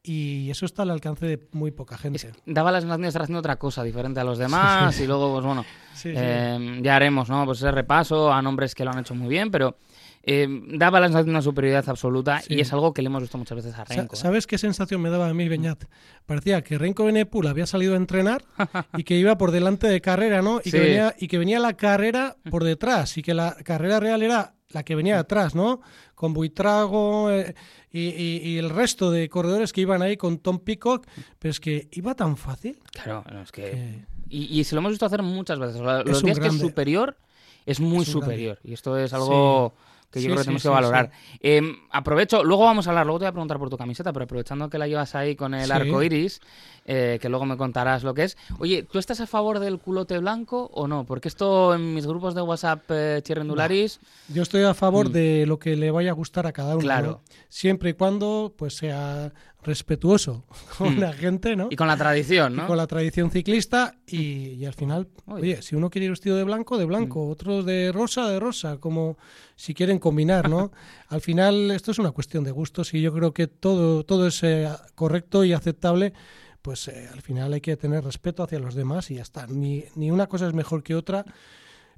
Y 0.04 0.50
eso 0.50 0.66
está 0.66 0.82
al 0.82 0.90
alcance 0.90 1.26
de 1.26 1.48
muy 1.52 1.70
poca 1.70 1.96
gente. 1.96 2.26
Es- 2.26 2.32
daba 2.44 2.72
la 2.72 2.80
sensación 2.80 3.02
de 3.02 3.08
estar 3.08 3.22
haciendo 3.22 3.38
otra 3.38 3.56
cosa 3.56 3.84
diferente 3.84 4.18
a 4.18 4.24
los 4.24 4.36
demás 4.38 4.98
y 5.00 5.06
luego, 5.06 5.32
pues 5.34 5.44
bueno, 5.44 5.64
Sí, 5.94 6.10
sí. 6.10 6.14
eh, 6.16 6.80
ya 6.82 6.96
haremos, 6.96 7.28
¿no? 7.28 7.44
Pues 7.44 7.58
ese 7.58 7.70
repaso 7.70 8.32
a 8.32 8.42
nombres 8.42 8.74
que 8.74 8.84
lo 8.84 8.90
han 8.90 8.98
hecho 8.98 9.14
muy 9.14 9.28
bien, 9.28 9.50
pero 9.52 9.76
eh, 10.24 10.46
daba 10.68 11.00
la 11.00 11.06
sensación 11.06 11.26
de 11.26 11.30
una 11.32 11.42
superioridad 11.42 11.88
absoluta 11.88 12.40
Sí. 12.40 12.54
y 12.54 12.60
es 12.60 12.72
algo 12.72 12.92
que 12.92 13.02
le 13.02 13.06
hemos 13.08 13.22
visto 13.22 13.38
muchas 13.38 13.56
veces 13.56 13.74
a 13.76 13.84
Renko. 13.84 14.14
¿eh? 14.14 14.18
¿Sabes 14.18 14.46
qué 14.46 14.56
sensación 14.58 15.00
me 15.00 15.10
daba 15.10 15.28
a 15.28 15.34
mí, 15.34 15.48
Beñat? 15.48 15.84
Parecía 16.26 16.62
que 16.62 16.78
Renko 16.78 17.04
Benepul 17.06 17.46
había 17.46 17.66
salido 17.66 17.94
a 17.94 17.96
entrenar 17.96 18.44
y 18.96 19.04
que 19.04 19.16
iba 19.16 19.36
por 19.36 19.50
delante 19.50 19.88
de 19.88 20.00
carrera, 20.00 20.42
¿no? 20.42 20.60
Y, 20.60 20.70
Sí. 20.70 20.72
que 20.72 20.80
venía, 20.80 21.14
y 21.18 21.28
que 21.28 21.38
venía 21.38 21.58
la 21.58 21.74
carrera 21.74 22.36
por 22.50 22.62
detrás 22.64 23.16
y 23.18 23.22
que 23.22 23.34
la 23.34 23.56
carrera 23.64 23.98
real 24.00 24.22
era 24.22 24.54
la 24.68 24.84
que 24.84 24.94
venía 24.94 25.18
atrás, 25.18 25.54
¿no? 25.54 25.80
Con 26.14 26.32
Buitrago 26.32 27.30
eh, 27.30 27.54
y, 27.90 28.00
y- 28.08 28.40
y 28.44 28.58
el 28.58 28.70
resto 28.70 29.10
de 29.10 29.28
corredores 29.28 29.72
que 29.72 29.82
iban 29.82 30.00
ahí 30.02 30.16
con 30.16 30.38
Tom 30.38 30.60
Peacock, 30.60 31.06
pero 31.38 31.50
es 31.50 31.60
que 31.60 31.88
iba 31.92 32.14
tan 32.14 32.36
fácil 32.36 32.78
Claro, 32.92 33.24
no, 33.30 33.42
es 33.42 33.52
que... 33.52 33.62
que... 33.62 34.04
Y, 34.28 34.60
y 34.60 34.64
se 34.64 34.74
lo 34.74 34.78
hemos 34.78 34.92
visto 34.92 35.04
hacer 35.04 35.20
muchas 35.22 35.58
veces. 35.58 35.82
Los 35.82 36.04
días 36.06 36.22
que 36.22 36.30
es 36.30 36.38
grande. 36.38 36.58
superior, 36.64 37.18
es 37.66 37.80
muy 37.80 37.98
Es 38.02 38.08
grande. 38.08 38.12
superior. 38.12 38.58
Y 38.64 38.72
esto 38.72 38.96
es 38.96 39.12
algo 39.12 39.74
que 40.12 40.20
yo 40.20 40.24
Sí, 40.24 40.26
creo 40.26 40.36
que 40.36 40.42
sí, 40.42 40.44
tenemos 40.44 40.62
que 40.62 40.68
valorar. 40.68 41.10
Eh, 41.40 41.62
aprovecho, 41.90 42.44
luego 42.44 42.64
vamos 42.64 42.86
a 42.86 42.90
hablar, 42.90 43.06
luego 43.06 43.18
te 43.18 43.24
voy 43.24 43.28
a 43.30 43.32
preguntar 43.32 43.58
por 43.58 43.70
tu 43.70 43.76
camiseta, 43.78 44.12
pero 44.12 44.24
aprovechando 44.24 44.68
que 44.68 44.78
la 44.78 44.86
llevas 44.86 45.14
ahí 45.14 45.34
con 45.34 45.54
el 45.54 45.72
arco 45.72 46.02
iris, 46.02 46.40
eh, 46.84 47.18
que 47.20 47.28
luego 47.28 47.46
me 47.46 47.56
contarás 47.56 48.02
lo 48.04 48.12
que 48.14 48.24
es. 48.24 48.36
Oye, 48.58 48.82
¿tú 48.82 48.98
estás 48.98 49.20
a 49.20 49.26
favor 49.26 49.58
del 49.58 49.78
culote 49.78 50.18
blanco 50.18 50.70
o 50.74 50.86
no? 50.86 51.04
Porque 51.04 51.28
esto 51.28 51.74
en 51.74 51.94
mis 51.94 52.06
grupos 52.06 52.34
de 52.34 52.42
WhatsApp, 52.42 52.82
eh, 52.90 53.20
Chirrendularis, 53.22 54.00
Yo 54.28 54.42
estoy 54.42 54.62
a 54.64 54.74
favor 54.74 55.08
Mm. 55.08 55.12
de 55.12 55.46
lo 55.46 55.58
que 55.58 55.76
le 55.76 55.90
vaya 55.90 56.10
a 56.10 56.14
gustar 56.14 56.46
a 56.46 56.52
cada 56.52 56.72
uno, 56.74 56.80
Claro. 56.82 57.06
¿no? 57.10 57.20
Siempre 57.48 57.90
y 57.90 57.92
cuando 57.94 58.52
pues 58.56 58.76
sea 58.76 59.32
respetuoso 59.62 60.44
con 60.78 60.96
Mm. 60.96 61.00
la 61.00 61.12
gente, 61.12 61.56
¿no? 61.56 61.68
y 61.70 61.76
con 61.76 61.86
la 61.88 61.96
tradición, 61.96 62.54
y 62.54 62.56
¿no? 62.56 62.66
con 62.66 62.76
la 62.76 62.86
tradición 62.86 63.30
ciclista 63.30 63.94
y, 64.06 64.54
y 64.54 64.64
al 64.66 64.74
final, 64.74 65.08
Oye. 65.26 65.34
Mm. 65.34 65.42
oye, 65.42 65.62
si 65.62 65.76
uno 65.76 65.88
quiere 65.90 66.06
ir 66.06 66.10
vestido 66.12 66.36
de 66.36 66.44
blanco, 66.44 66.78
de 66.78 66.84
blanco, 66.84 67.28
otros 67.28 67.64
de 67.64 67.92
rosa, 67.92 68.28
de 68.28 68.40
rosa, 68.40 68.78
como 68.78 69.16
si 69.56 69.74
quieren 69.74 69.98
combinar, 69.98 70.48
¿no? 70.50 70.72
al 71.08 71.20
final 71.20 71.70
esto 71.70 71.90
es 71.92 71.98
una 71.98 72.10
cuestión 72.10 72.44
de 72.44 72.50
gustos 72.50 72.92
y 72.94 73.00
yo 73.00 73.12
creo 73.12 73.32
que 73.32 73.46
todo, 73.46 74.04
todo 74.04 74.26
es 74.26 74.42
eh, 74.42 74.68
correcto 74.94 75.44
y 75.44 75.52
aceptable, 75.52 76.12
pues 76.60 76.86
eh, 76.88 77.08
al 77.12 77.22
final 77.22 77.52
hay 77.52 77.60
que 77.60 77.76
tener 77.76 78.04
respeto 78.04 78.42
hacia 78.42 78.58
los 78.60 78.74
demás 78.74 79.10
y 79.10 79.16
ya 79.16 79.22
está. 79.22 79.46
Ni, 79.48 79.84
ni 79.96 80.10
una 80.10 80.26
cosa 80.28 80.46
es 80.46 80.54
mejor 80.54 80.82
que 80.82 80.94
otra. 80.94 81.24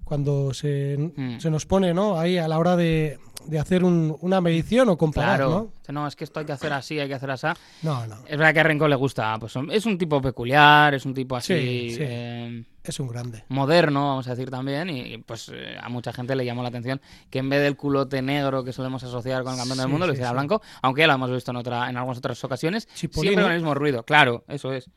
Cuando 0.04 0.52
se, 0.54 0.96
Mm. 1.16 1.38
se 1.40 1.50
nos 1.50 1.66
pone 1.66 1.94
¿no? 1.94 2.18
ahí 2.18 2.38
a 2.38 2.46
la 2.49 2.58
hora 2.58 2.76
de, 2.76 3.18
de 3.46 3.58
hacer 3.58 3.84
un- 3.84 4.16
una 4.20 4.40
medición 4.40 4.88
o 4.88 4.96
comparar, 4.96 5.37
Claro. 5.38 5.73
¿no? 5.88 5.92
¿no? 5.92 6.06
es 6.06 6.16
que 6.16 6.25
esto 6.25 6.40
hay 6.40 6.46
que 6.46 6.52
hacer 6.52 6.73
así, 6.73 6.99
hay 6.99 7.08
que 7.08 7.14
hacer 7.14 7.30
así. 7.30 7.46
No, 7.82 8.06
no, 8.06 8.16
Es 8.26 8.37
verdad 8.38 8.54
que 8.54 8.61
a 8.61 8.62
Renko 8.62 8.88
le 8.88 8.96
gusta, 8.96 9.37
pues 9.38 9.54
es 9.70 9.87
un 9.87 9.99
tipo 9.99 10.20
peculiar, 10.23 10.94
es 10.94 11.04
un 11.04 11.12
tipo 11.14 11.37
así 11.37 11.54
Sí, 11.54 11.90
sí. 11.90 11.99
eh, 12.00 12.64
es 12.82 13.00
un 13.00 13.08
grande. 13.08 13.44
moderno, 13.49 14.08
vamos 14.08 14.26
a 14.28 14.30
decir 14.30 14.50
también, 14.50 14.88
y 14.90 15.18
pues 15.18 15.50
eh, 15.52 15.76
a 15.80 15.88
mucha 15.88 16.12
gente 16.12 16.34
le 16.37 16.44
llamó 16.44 16.62
la 16.62 16.68
atención 16.68 17.00
que 17.30 17.38
en 17.40 17.49
vez 17.50 17.62
del 17.62 17.76
culote 17.76 18.20
negro 18.23 18.64
que 18.64 18.73
solemos 18.73 19.02
asociar 19.04 19.42
con 19.42 19.52
el 19.52 19.58
campeón 19.58 19.78
del 19.78 19.88
mundo, 19.88 20.06
lo 20.06 20.12
hiciera 20.12 20.32
blanco, 20.32 20.62
aunque 20.82 21.02
ya 21.02 21.06
lo 21.06 21.14
hemos 21.14 21.30
visto 21.30 21.50
en 21.50 21.56
otra, 21.58 21.88
en 21.90 21.96
algunas 21.96 22.18
otras 22.18 22.42
ocasiones, 22.44 22.88
Cipollini. 22.94 23.28
siempre 23.34 23.42
con 23.44 23.52
el 23.52 23.58
mismo 23.58 23.75
ruido, 23.75 24.02
claro, 24.04 24.44
eso 24.49 24.73
es. 24.73 24.88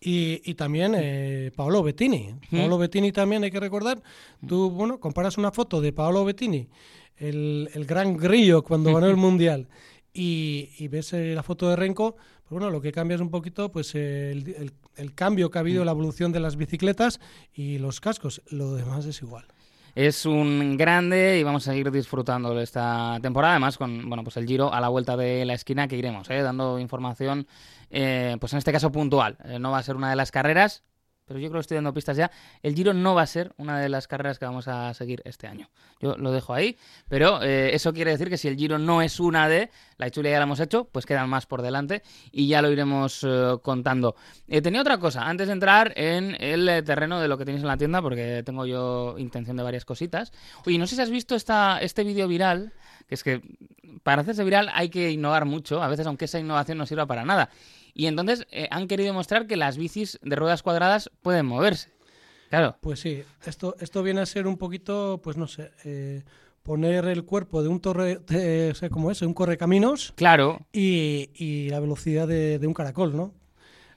Y, 0.00 0.40
y 0.44 0.54
también 0.54 0.94
eh, 0.96 1.50
Paolo 1.56 1.82
Bettini. 1.82 2.34
Paolo 2.50 2.78
Bettini 2.78 3.10
también 3.12 3.42
hay 3.44 3.50
que 3.50 3.60
recordar. 3.60 4.00
Tú, 4.46 4.70
bueno, 4.70 5.00
comparas 5.00 5.38
una 5.38 5.50
foto 5.50 5.80
de 5.80 5.92
Paolo 5.92 6.24
Bettini, 6.24 6.68
el, 7.16 7.68
el 7.74 7.84
gran 7.84 8.16
grillo 8.16 8.62
cuando 8.62 8.94
ganó 8.94 9.06
el 9.08 9.16
Mundial, 9.26 9.68
y, 10.14 10.70
y 10.78 10.88
ves 10.88 11.12
eh, 11.14 11.34
la 11.34 11.42
foto 11.42 11.68
de 11.68 11.76
Renko, 11.76 12.14
pues 12.14 12.50
bueno, 12.50 12.70
lo 12.70 12.80
que 12.80 12.92
cambia 12.92 13.16
es 13.16 13.20
un 13.20 13.30
poquito 13.30 13.70
pues 13.72 13.94
el, 13.94 14.54
el- 14.56 14.72
el 14.96 15.14
cambio 15.14 15.48
que 15.50 15.58
ha 15.58 15.60
habido, 15.60 15.84
la 15.84 15.92
evolución 15.92 16.32
de 16.32 16.40
las 16.40 16.56
bicicletas 16.56 17.20
y 17.54 17.78
los 17.78 18.00
cascos. 18.00 18.42
Lo 18.50 18.74
demás 18.74 19.06
es 19.06 19.22
igual. 19.22 19.44
Es 19.98 20.26
un 20.26 20.76
grande 20.76 21.40
y 21.40 21.42
vamos 21.42 21.66
a 21.66 21.72
seguir 21.72 21.90
disfrutando 21.90 22.54
de 22.54 22.62
esta 22.62 23.18
temporada, 23.20 23.54
además 23.54 23.76
con 23.76 24.08
bueno 24.08 24.22
pues 24.22 24.36
el 24.36 24.46
Giro 24.46 24.72
a 24.72 24.80
la 24.80 24.88
vuelta 24.88 25.16
de 25.16 25.44
la 25.44 25.54
esquina 25.54 25.88
que 25.88 25.96
iremos, 25.96 26.30
¿eh? 26.30 26.40
dando 26.40 26.78
información, 26.78 27.48
eh, 27.90 28.36
pues 28.38 28.52
en 28.52 28.58
este 28.58 28.70
caso 28.70 28.92
puntual. 28.92 29.38
Eh, 29.44 29.58
no 29.58 29.72
va 29.72 29.78
a 29.78 29.82
ser 29.82 29.96
una 29.96 30.08
de 30.08 30.14
las 30.14 30.30
carreras, 30.30 30.84
pero 31.28 31.38
yo 31.38 31.48
creo 31.48 31.60
que 31.60 31.62
estoy 31.62 31.76
dando 31.76 31.94
pistas 31.94 32.16
ya. 32.16 32.30
El 32.62 32.74
Giro 32.74 32.94
no 32.94 33.14
va 33.14 33.22
a 33.22 33.26
ser 33.26 33.52
una 33.58 33.78
de 33.78 33.88
las 33.88 34.08
carreras 34.08 34.38
que 34.38 34.46
vamos 34.46 34.66
a 34.66 34.94
seguir 34.94 35.22
este 35.24 35.46
año. 35.46 35.68
Yo 36.00 36.16
lo 36.16 36.32
dejo 36.32 36.54
ahí, 36.54 36.76
pero 37.08 37.42
eh, 37.42 37.74
eso 37.74 37.92
quiere 37.92 38.10
decir 38.10 38.28
que 38.28 38.38
si 38.38 38.48
el 38.48 38.56
Giro 38.56 38.78
no 38.78 39.02
es 39.02 39.20
una 39.20 39.48
de, 39.48 39.70
la 39.98 40.10
chulia 40.10 40.30
ya 40.30 40.38
la 40.38 40.44
hemos 40.44 40.60
hecho, 40.60 40.84
pues 40.84 41.06
quedan 41.06 41.28
más 41.28 41.46
por 41.46 41.60
delante 41.60 42.02
y 42.32 42.48
ya 42.48 42.62
lo 42.62 42.70
iremos 42.70 43.24
eh, 43.24 43.56
contando. 43.62 44.14
Eh, 44.46 44.62
tenía 44.62 44.80
otra 44.80 44.98
cosa, 44.98 45.28
antes 45.28 45.48
de 45.48 45.52
entrar 45.52 45.92
en 45.96 46.36
el 46.40 46.68
eh, 46.68 46.82
terreno 46.82 47.20
de 47.20 47.28
lo 47.28 47.36
que 47.36 47.44
tenéis 47.44 47.62
en 47.62 47.68
la 47.68 47.76
tienda, 47.76 48.00
porque 48.00 48.42
tengo 48.44 48.64
yo 48.64 49.16
intención 49.18 49.56
de 49.56 49.62
varias 49.62 49.84
cositas. 49.84 50.32
Oye, 50.64 50.78
no 50.78 50.86
sé 50.86 50.96
si 50.96 51.02
has 51.02 51.10
visto 51.10 51.34
esta, 51.34 51.78
este 51.80 52.04
vídeo 52.04 52.28
viral, 52.28 52.72
que 53.08 53.14
es 53.14 53.24
que 53.24 53.42
para 54.02 54.22
hacerse 54.22 54.44
viral 54.44 54.70
hay 54.72 54.88
que 54.88 55.10
innovar 55.10 55.44
mucho, 55.44 55.82
a 55.82 55.88
veces 55.88 56.06
aunque 56.06 56.26
esa 56.26 56.38
innovación 56.38 56.78
no 56.78 56.86
sirva 56.86 57.06
para 57.06 57.24
nada. 57.24 57.50
Y 57.98 58.06
entonces 58.06 58.46
eh, 58.52 58.68
han 58.70 58.86
querido 58.86 59.12
mostrar 59.12 59.48
que 59.48 59.56
las 59.56 59.76
bicis 59.76 60.20
de 60.22 60.36
ruedas 60.36 60.62
cuadradas 60.62 61.10
pueden 61.20 61.46
moverse. 61.46 61.90
Claro. 62.48 62.76
Pues 62.80 63.00
sí, 63.00 63.24
esto, 63.44 63.74
esto 63.80 64.04
viene 64.04 64.20
a 64.20 64.26
ser 64.26 64.46
un 64.46 64.56
poquito, 64.56 65.20
pues 65.20 65.36
no 65.36 65.48
sé, 65.48 65.72
eh, 65.84 66.22
poner 66.62 67.06
el 67.06 67.24
cuerpo 67.24 67.60
de 67.60 67.68
un 67.68 67.80
torre, 67.80 68.20
de, 68.28 68.70
o 68.70 68.74
sea, 68.76 68.88
¿cómo 68.88 69.10
es? 69.10 69.20
Un 69.22 69.34
correcaminos 69.34 70.12
Claro, 70.14 70.60
y, 70.72 71.30
y 71.34 71.70
la 71.70 71.80
velocidad 71.80 72.28
de, 72.28 72.60
de 72.60 72.66
un 72.68 72.72
caracol, 72.72 73.16
¿no? 73.16 73.34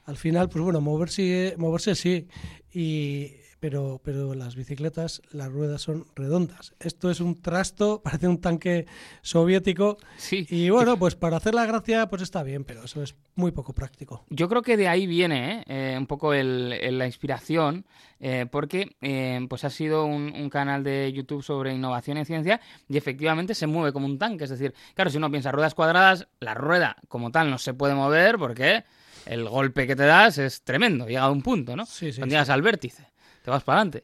Al 0.05 0.17
final, 0.17 0.50
pues 0.50 0.63
bueno, 0.63 0.81
moverse, 0.81 1.53
moverse 1.60 1.93
sí, 1.93 2.27
y, 2.74 3.36
pero, 3.62 4.01
pero 4.03 4.34
las 4.34 4.56
bicicletas, 4.56 5.22
las 5.32 5.50
ruedas 5.50 5.82
son 5.84 6.06
redondas. 6.15 6.74
Esto 6.82 7.10
es 7.10 7.22
un 7.22 7.41
trasto, 7.41 8.01
parece 8.03 8.27
un 8.27 8.41
tanque 8.41 8.88
soviético, 9.22 9.98
sí. 10.18 10.46
y 10.50 10.70
bueno, 10.70 10.98
pues 10.98 11.15
para 11.15 11.38
hacer 11.38 11.53
la 11.53 11.65
gracia, 11.65 12.08
pues 12.10 12.22
está 12.22 12.44
bien, 12.44 12.65
pero 12.65 12.84
eso 12.84 13.01
es 13.01 13.15
muy 13.36 13.51
poco 13.51 13.74
práctico. 13.74 14.25
Yo 14.30 14.50
creo 14.50 14.62
que 14.62 14.75
de 14.77 14.88
ahí 14.88 15.08
viene 15.08 15.60
¿eh? 15.60 15.63
Eh, 15.94 15.96
un 15.98 16.08
poco 16.08 16.34
el- 16.34 16.74
el- 16.74 16.98
la 16.98 17.06
inspiración, 17.06 17.86
eh, 18.20 18.46
porque 18.51 18.96
eh, 19.01 19.39
pues 19.50 19.63
ha 19.63 19.70
sido 19.70 20.06
un, 20.06 20.34
un 20.36 20.50
canal 20.50 20.84
de 20.84 21.12
YouTube 21.13 21.44
sobre 21.44 21.74
innovación 21.74 22.18
en 22.18 22.25
ciencia 22.25 22.60
y 22.89 22.98
efectivamente 22.98 23.56
se 23.56 23.68
mueve 23.68 23.94
como 23.94 24.06
un 24.08 24.18
tanque. 24.18 24.44
Es 24.44 24.50
decir, 24.50 24.74
claro, 24.96 25.10
si 25.10 25.18
uno 25.18 25.30
piensa 25.32 25.51
ruedas 25.51 25.74
cuadradas, 25.75 26.27
la 26.39 26.53
rueda 26.56 26.98
como 27.08 27.32
tal 27.32 27.50
no 27.50 27.58
se 27.58 27.74
puede 27.74 27.94
mover 27.96 28.38
porque 28.38 28.84
el 29.27 29.48
golpe 29.48 29.86
que 29.88 29.96
te 29.96 30.03
das 30.03 30.39
es 30.39 30.63
tremendo, 30.63 31.06
llega 31.08 31.22
a 31.22 31.32
un 31.32 31.44
punto, 31.44 31.75
¿no? 31.75 31.86
Sí, 31.86 32.12
sí, 32.12 32.20
Cuando 32.20 32.34
llegas 32.34 32.50
al 32.50 32.63
vértice, 32.63 33.06
te 33.41 33.51
vas 33.51 33.63
para 33.63 33.79
adelante. 33.81 34.03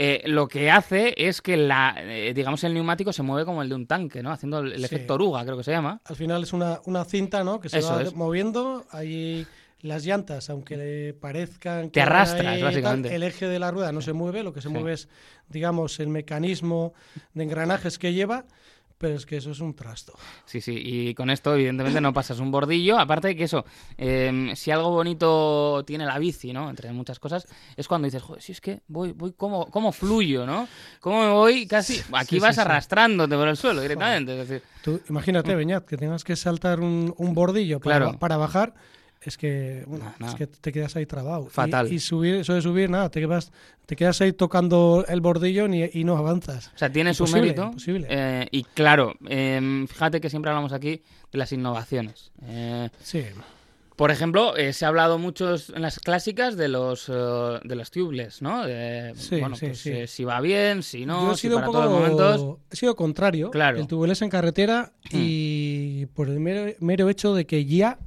Eh, 0.00 0.22
lo 0.26 0.46
que 0.46 0.70
hace 0.70 1.12
es 1.16 1.42
que 1.42 1.56
la, 1.56 1.96
eh, 1.98 2.32
digamos 2.32 2.62
el 2.62 2.72
neumático 2.72 3.12
se 3.12 3.22
mueve 3.22 3.44
como 3.44 3.62
el 3.62 3.68
de 3.68 3.74
un 3.74 3.86
tanque, 3.86 4.22
¿no? 4.22 4.30
Haciendo 4.30 4.60
el, 4.60 4.72
el 4.72 4.78
Sí. 4.78 4.84
efecto 4.84 5.14
oruga, 5.14 5.44
creo 5.44 5.56
que 5.56 5.64
se 5.64 5.72
llama. 5.72 6.00
Al 6.04 6.14
final 6.14 6.42
es 6.44 6.52
una, 6.52 6.80
una 6.86 7.04
cinta, 7.04 7.42
¿no? 7.42 7.58
Que 7.60 7.68
se 7.68 7.78
Eso 7.80 7.94
va 7.96 8.02
es. 8.02 8.14
moviendo. 8.14 8.84
Ahí 8.92 9.44
las 9.80 10.04
llantas, 10.04 10.50
aunque 10.50 10.76
le 10.76 11.14
parezcan 11.14 11.86
que 11.86 11.90
Te 11.94 12.02
arrastras, 12.02 12.60
básicamente. 12.60 13.08
tal, 13.08 13.16
el 13.16 13.22
eje 13.24 13.46
de 13.48 13.58
la 13.58 13.70
rueda 13.72 13.90
no 13.90 14.00
se 14.00 14.12
mueve, 14.12 14.42
lo 14.44 14.52
que 14.52 14.60
se 14.60 14.68
Sí. 14.68 14.74
mueve 14.74 14.92
es, 14.92 15.08
digamos, 15.48 15.98
el 15.98 16.08
mecanismo 16.08 16.94
de 17.34 17.44
engranajes 17.44 17.98
que 17.98 18.12
lleva, 18.12 18.44
pero 18.98 19.14
es 19.14 19.24
que 19.24 19.36
eso 19.36 19.52
es 19.52 19.60
un 19.60 19.74
trasto. 19.74 20.14
Sí, 20.44 20.60
sí, 20.60 20.74
y 20.76 21.14
con 21.14 21.30
esto 21.30 21.54
evidentemente 21.54 22.00
no 22.00 22.12
pasas 22.12 22.40
un 22.40 22.50
bordillo, 22.50 22.98
aparte 22.98 23.28
de 23.28 23.36
que 23.36 23.44
eso, 23.44 23.64
eh, 23.96 24.52
si 24.54 24.70
algo 24.70 24.90
bonito 24.90 25.84
tiene 25.86 26.04
la 26.04 26.18
bici, 26.18 26.52
¿no? 26.52 26.68
Entre 26.68 26.92
muchas 26.92 27.18
cosas, 27.18 27.46
es 27.76 27.88
cuando 27.88 28.06
dices, 28.06 28.22
joder, 28.22 28.42
si 28.42 28.52
es 28.52 28.60
que 28.60 28.80
voy, 28.88 29.12
voy, 29.12 29.32
¿cómo, 29.36 29.66
cómo 29.70 29.92
fluyo, 29.92 30.44
¿no? 30.44 30.68
¿Cómo 31.00 31.22
me 31.22 31.30
voy 31.30 31.66
casi? 31.66 32.02
Aquí 32.12 32.36
sí, 32.36 32.40
vas 32.40 32.56
sí. 32.56 32.60
arrastrándote 32.60 33.36
por 33.36 33.48
el 33.48 33.56
suelo 33.56 33.80
directamente, 33.80 34.32
es 34.32 34.48
decir, 34.48 34.62
Tú, 34.82 35.00
imagínate, 35.08 35.54
Beñat, 35.54 35.84
que 35.84 35.96
tengas 35.96 36.24
que 36.24 36.36
saltar 36.36 36.80
un, 36.80 37.14
un 37.16 37.34
bordillo 37.34 37.80
para. 37.80 37.98
Claro. 37.98 38.18
para 38.18 38.36
bajar. 38.36 38.74
Es 39.28 39.36
que, 39.38 39.84
bueno, 39.86 40.06
No, 40.18 40.26
no. 40.26 40.32
es 40.32 40.34
que 40.34 40.46
te 40.46 40.72
quedas 40.72 40.96
ahí 40.96 41.06
trabado. 41.06 41.46
Fatal. 41.46 41.92
Y, 41.92 42.00
subir, 42.00 42.34
eso 42.36 42.54
de 42.54 42.62
subir, 42.62 42.90
nada, 42.90 43.10
te 43.10 43.20
quedas, 43.20 43.52
te 43.86 43.94
quedas 43.94 44.20
ahí 44.20 44.32
tocando 44.32 45.04
el 45.06 45.20
bordillo 45.20 45.68
ni, 45.68 45.84
y 45.92 46.02
no 46.04 46.16
avanzas. 46.16 46.72
o 46.74 46.78
sea, 46.78 46.90
tiene 46.90 47.14
su 47.14 47.26
mérito. 47.28 47.66
imposible. 47.66 48.06
eh, 48.10 48.48
y 48.50 48.64
claro, 48.64 49.14
eh, 49.28 49.84
fíjate 49.88 50.20
que 50.20 50.30
siempre 50.30 50.50
hablamos 50.50 50.72
aquí 50.72 51.02
de 51.30 51.38
las 51.38 51.52
innovaciones. 51.52 52.32
Eh, 52.44 52.88
Sí, 53.02 53.22
Por 53.96 54.12
ejemplo, 54.12 54.56
eh, 54.56 54.72
se 54.72 54.84
ha 54.84 54.88
hablado 54.88 55.18
mucho 55.18 55.56
en 55.74 55.82
las 55.82 55.98
clásicas 55.98 56.56
de 56.56 56.68
los 56.68 57.08
eh, 57.08 57.58
de 57.64 57.74
los 57.74 57.90
tubeless, 57.90 58.40
¿no? 58.42 58.64
De, 58.64 59.12
Sí, 59.16 59.40
bueno, 59.40 59.56
sí, 59.56 59.66
pues, 59.66 59.78
sí. 59.80 60.06
si 60.06 60.22
va 60.24 60.40
bien, 60.40 60.84
si 60.84 61.04
no, 61.04 61.26
Yo 61.26 61.32
he 61.32 61.34
si 61.34 61.40
sido 61.42 61.56
para 61.56 61.68
un 61.68 61.72
poco, 61.74 61.84
todos 61.84 62.00
los 62.00 62.00
momentos. 62.40 62.58
he 62.70 62.76
sido 62.76 62.94
contrario. 62.94 63.50
Claro. 63.50 63.78
El 63.78 63.88
tubeless 63.88 64.22
en 64.22 64.30
carretera 64.30 64.92
Hmm. 65.10 65.16
y 65.20 66.06
por 66.14 66.28
el 66.28 66.38
mero, 66.38 66.72
mero 66.80 67.08
hecho 67.08 67.34
de 67.34 67.44
que 67.46 67.64
ya 67.64 67.98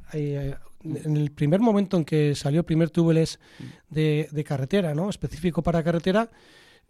en 0.83 1.17
el 1.17 1.31
primer 1.31 1.59
momento 1.59 1.97
en 1.97 2.05
que 2.05 2.33
salió 2.35 2.59
el 2.61 2.65
primer 2.65 2.89
tubeless 2.89 3.39
de, 3.89 4.27
de 4.31 4.43
carretera, 4.43 4.93
¿no? 4.95 5.09
Específico 5.09 5.61
para 5.61 5.83
carretera, 5.83 6.29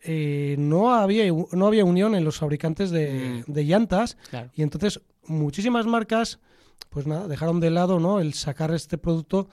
eh, 0.04 0.56
no 0.58 0.94
había 0.94 1.26
no 1.52 1.68
había 1.68 1.86
unión 1.86 2.16
en 2.16 2.24
los 2.24 2.38
fabricantes 2.38 2.90
de, 2.90 3.44
Mm. 3.48 3.52
de 3.52 3.66
llantas 3.66 4.18
Claro. 4.30 4.50
y 4.56 4.64
entonces 4.64 5.02
muchísimas 5.26 5.86
marcas, 5.86 6.40
pues 6.90 7.06
nada, 7.06 7.28
dejaron 7.28 7.60
de 7.60 7.70
lado, 7.70 8.00
¿no? 8.00 8.20
El 8.20 8.34
sacar 8.34 8.74
este 8.74 8.98
producto 8.98 9.48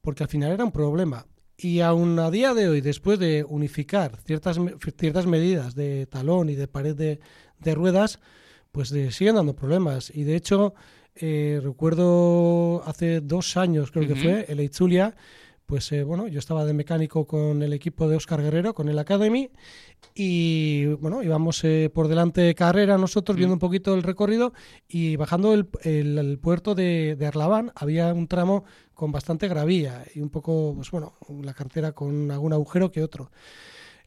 porque 0.00 0.24
al 0.24 0.28
final 0.28 0.50
era 0.52 0.64
un 0.64 0.72
problema. 0.72 1.26
Y 1.56 1.80
aún 1.80 2.18
a 2.18 2.30
día 2.32 2.54
de 2.54 2.68
hoy, 2.68 2.80
después 2.80 3.20
de 3.20 3.44
unificar 3.48 4.18
ciertas, 4.26 4.58
ciertas 4.98 5.26
medidas 5.26 5.76
de 5.76 6.06
talón 6.06 6.48
y 6.48 6.56
de 6.56 6.66
pared 6.66 6.96
de, 6.96 7.20
de 7.60 7.74
ruedas, 7.76 8.18
pues 8.72 8.90
de- 8.90 9.12
siguen 9.12 9.36
dando 9.36 9.54
problemas. 9.54 10.10
Y 10.12 10.24
de 10.24 10.34
hecho, 10.34 10.74
eh, 11.14 11.60
recuerdo 11.62 12.82
hace 12.86 13.20
dos 13.20 13.56
años, 13.56 13.90
creo 13.90 14.06
que 14.06 14.14
fue, 14.22 14.44
el 14.48 14.60
Eitzulia, 14.60 15.14
pues 15.66 15.90
eh, 15.92 16.02
bueno, 16.02 16.26
yo 16.28 16.38
estaba 16.38 16.64
de 16.64 16.74
mecánico 16.74 17.26
con 17.26 17.62
el 17.62 17.72
equipo 17.72 18.08
de 18.08 18.16
Oscar 18.16 18.42
Guerrero, 18.42 18.74
con 18.74 18.88
el 18.88 18.98
Academy, 18.98 19.50
y 20.14 20.86
bueno, 20.86 21.22
íbamos 21.22 21.62
eh, 21.64 21.90
por 21.92 22.08
delante 22.08 22.40
de 22.42 22.54
carrera 22.54 22.98
nosotros, 22.98 23.36
viendo 23.36 23.54
un 23.54 23.58
poquito 23.58 23.94
el 23.94 24.02
recorrido, 24.02 24.52
y 24.88 25.16
bajando 25.16 25.54
el, 25.54 25.68
el- 25.82 26.18
el 26.18 26.38
puerto 26.38 26.74
de, 26.74 27.16
de 27.16 27.26
Arlabán 27.26 27.72
había 27.74 28.12
un 28.12 28.26
tramo 28.28 28.64
con 28.94 29.12
bastante 29.12 29.48
gravilla 29.48 30.04
y 30.14 30.20
un 30.20 30.28
poco, 30.30 30.74
pues 30.76 30.90
bueno, 30.90 31.14
la 31.42 31.54
carretera 31.54 31.92
con 31.92 32.30
algún 32.30 32.52
agujero 32.52 32.90
que 32.90 33.02
otro. 33.02 33.30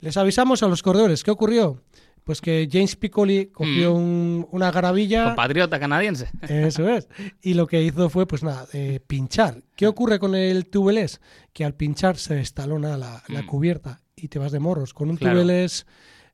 Les 0.02 0.18
avisamos 0.18 0.62
a 0.62 0.68
los 0.68 0.84
corredores, 0.84 1.24
¿qué 1.24 1.32
ocurrió? 1.32 1.82
Pues 2.26 2.42
que 2.42 2.68
James 2.70 2.96
Piccoli 2.98 3.46
cogió 3.54 3.94
Mm. 3.94 3.96
un- 3.98 4.48
una 4.52 4.72
gravilla. 4.72 5.26
Compatriota 5.28 5.80
canadiense. 5.80 6.30
Eso 6.42 6.90
es. 6.90 7.08
Y 7.42 7.54
lo 7.54 7.68
que 7.68 7.82
hizo 7.84 8.10
fue, 8.10 8.26
pues 8.28 8.44
nada, 8.44 8.66
eh, 8.74 9.00
pinchar. 9.06 9.62
¿Qué 9.76 9.88
ocurre 9.88 10.20
con 10.20 10.36
el 10.36 10.66
tubeless? 10.66 11.22
Que 11.54 11.64
al 11.66 11.76
pinchar 11.76 12.18
se 12.18 12.40
estalona 12.42 12.98
la, 12.98 13.24
la 13.30 13.44
Mm. 13.44 13.46
cubierta 13.46 14.02
y 14.16 14.28
te 14.28 14.40
vas 14.40 14.52
de 14.52 14.60
morros. 14.60 14.94
Con 14.94 15.10
un 15.12 15.18
Claro. 15.18 15.36
tubeless, 15.42 15.86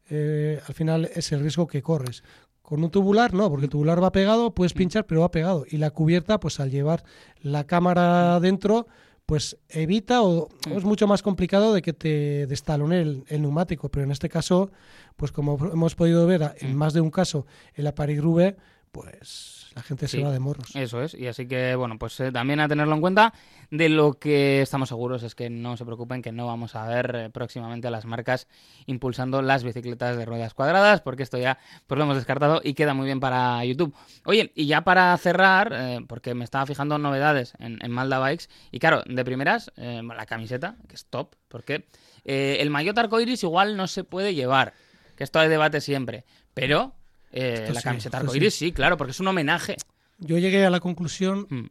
eh, 0.10 0.60
al 0.66 0.74
final 0.74 1.10
es 1.14 1.32
el 1.34 1.42
riesgo 1.42 1.68
que 1.68 1.82
corres. 1.82 2.24
Con 2.62 2.84
un 2.86 2.90
tubular, 2.90 3.34
no, 3.34 3.50
porque 3.50 3.66
el 3.66 3.70
tubular 3.70 4.02
va 4.02 4.14
pegado, 4.14 4.50
Mm. 4.50 4.54
puedes 4.54 4.72
pinchar, 4.74 5.06
pero 5.06 5.22
va 5.22 5.32
pegado. 5.32 5.66
Y 5.70 5.76
la 5.76 5.92
cubierta, 5.92 6.40
pues 6.40 6.62
al 6.62 6.72
llevar 6.72 7.04
la 7.42 7.66
cámara 7.66 8.40
dentro, 8.40 8.88
pues 9.32 9.56
evita 9.70 10.24
o, 10.24 10.50
Mm. 10.67 10.74
o 10.74 10.78
es 10.78 10.84
mucho 10.84 11.08
más 11.08 11.22
complicado 11.22 11.74
de 11.74 11.82
que 11.82 11.94
te 11.94 12.48
destalone 12.48 13.00
el, 13.00 13.24
el 13.30 13.41
neumático. 13.41 13.88
Pero 13.88 14.04
en 14.04 14.12
este 14.12 14.28
caso, 14.28 14.72
pues 15.15 15.32
como 15.32 15.58
hemos 15.72 15.96
podido 15.96 16.28
ver 16.28 16.54
en 16.60 16.74
Mm. 16.74 16.78
más 16.78 16.91
de 16.94 17.00
un 17.00 17.12
caso 17.12 17.46
en 17.76 17.86
la 17.86 17.96
Paris-Roubaix, 17.96 18.58
pues 18.92 19.68
la 19.74 19.84
gente 19.84 20.08
se 20.08 20.22
va 20.22 20.32
de 20.32 20.40
morros. 20.40 20.76
Eso 20.76 21.02
es, 21.02 21.14
y 21.14 21.28
así 21.28 21.48
que, 21.48 21.76
bueno, 21.76 21.98
pues 21.98 22.20
eh, 22.20 22.32
también 22.32 22.60
a 22.60 22.68
tenerlo 22.68 22.94
en 22.94 23.02
cuenta. 23.02 23.34
De 23.70 23.88
lo 23.88 24.16
que 24.16 24.62
estamos 24.62 24.90
seguros 24.90 25.24
es 25.24 25.34
que 25.34 25.50
no 25.50 25.78
se 25.78 25.86
preocupen, 25.86 26.22
que 26.22 26.34
no 26.34 26.46
vamos 26.46 26.76
a 26.76 26.86
ver 26.86 27.16
eh, 27.16 27.30
próximamente 27.30 27.88
a 27.88 27.92
las 27.92 28.04
marcas 28.04 28.50
impulsando 28.86 29.42
las 29.42 29.64
bicicletas 29.64 30.18
de 30.18 30.26
ruedas 30.26 30.54
cuadradas, 30.54 31.00
porque 31.00 31.24
esto 31.24 31.38
ya 31.38 31.58
pues 31.88 31.98
lo 31.98 32.04
hemos 32.04 32.18
descartado 32.18 32.60
y 32.62 32.74
queda 32.74 32.94
muy 32.94 33.06
bien 33.06 33.22
para 33.22 33.64
YouTube. 33.64 33.96
Oye, 34.26 34.52
y 34.56 34.66
ya 34.66 34.82
para 34.82 35.18
cerrar, 35.18 35.72
eh, 35.74 36.00
porque 36.06 36.36
me 36.36 36.44
estaba 36.44 36.66
fijando 36.66 36.98
en 36.98 37.02
novedades 37.02 37.54
en, 37.60 37.80
en 37.82 37.92
Malda 37.92 38.20
Bikes, 38.20 38.50
y 38.72 38.80
claro, 38.80 39.04
de 39.06 39.24
primeras, 39.24 39.72
la 39.78 40.26
camiseta, 40.26 40.76
que 40.90 40.96
es 40.96 41.06
top, 41.06 41.36
porque 41.48 41.88
el 42.26 42.70
maillot 42.70 42.98
arcoiris 42.98 43.44
igual 43.44 43.78
no 43.78 43.88
se 43.88 44.04
puede 44.04 44.36
llevar, 44.36 44.74
que 45.16 45.24
esto 45.24 45.40
hay 45.40 45.48
debate 45.48 45.80
siempre, 45.80 46.26
pero... 46.54 46.94
eh, 47.32 47.70
la 47.74 47.80
sí, 47.80 47.84
camiseta 47.84 48.17
esto 48.17 48.28
arcoiris 48.28 48.54
sí, 48.54 48.72
claro, 48.72 48.98
porque 48.98 49.12
es 49.12 49.20
un 49.20 49.28
homenaje. 49.28 49.78
Yo 50.20 50.38
llegué 50.38 50.65
a 50.65 50.70
la 50.70 50.80
conclusión 50.80 51.48
Mm, 51.50 51.67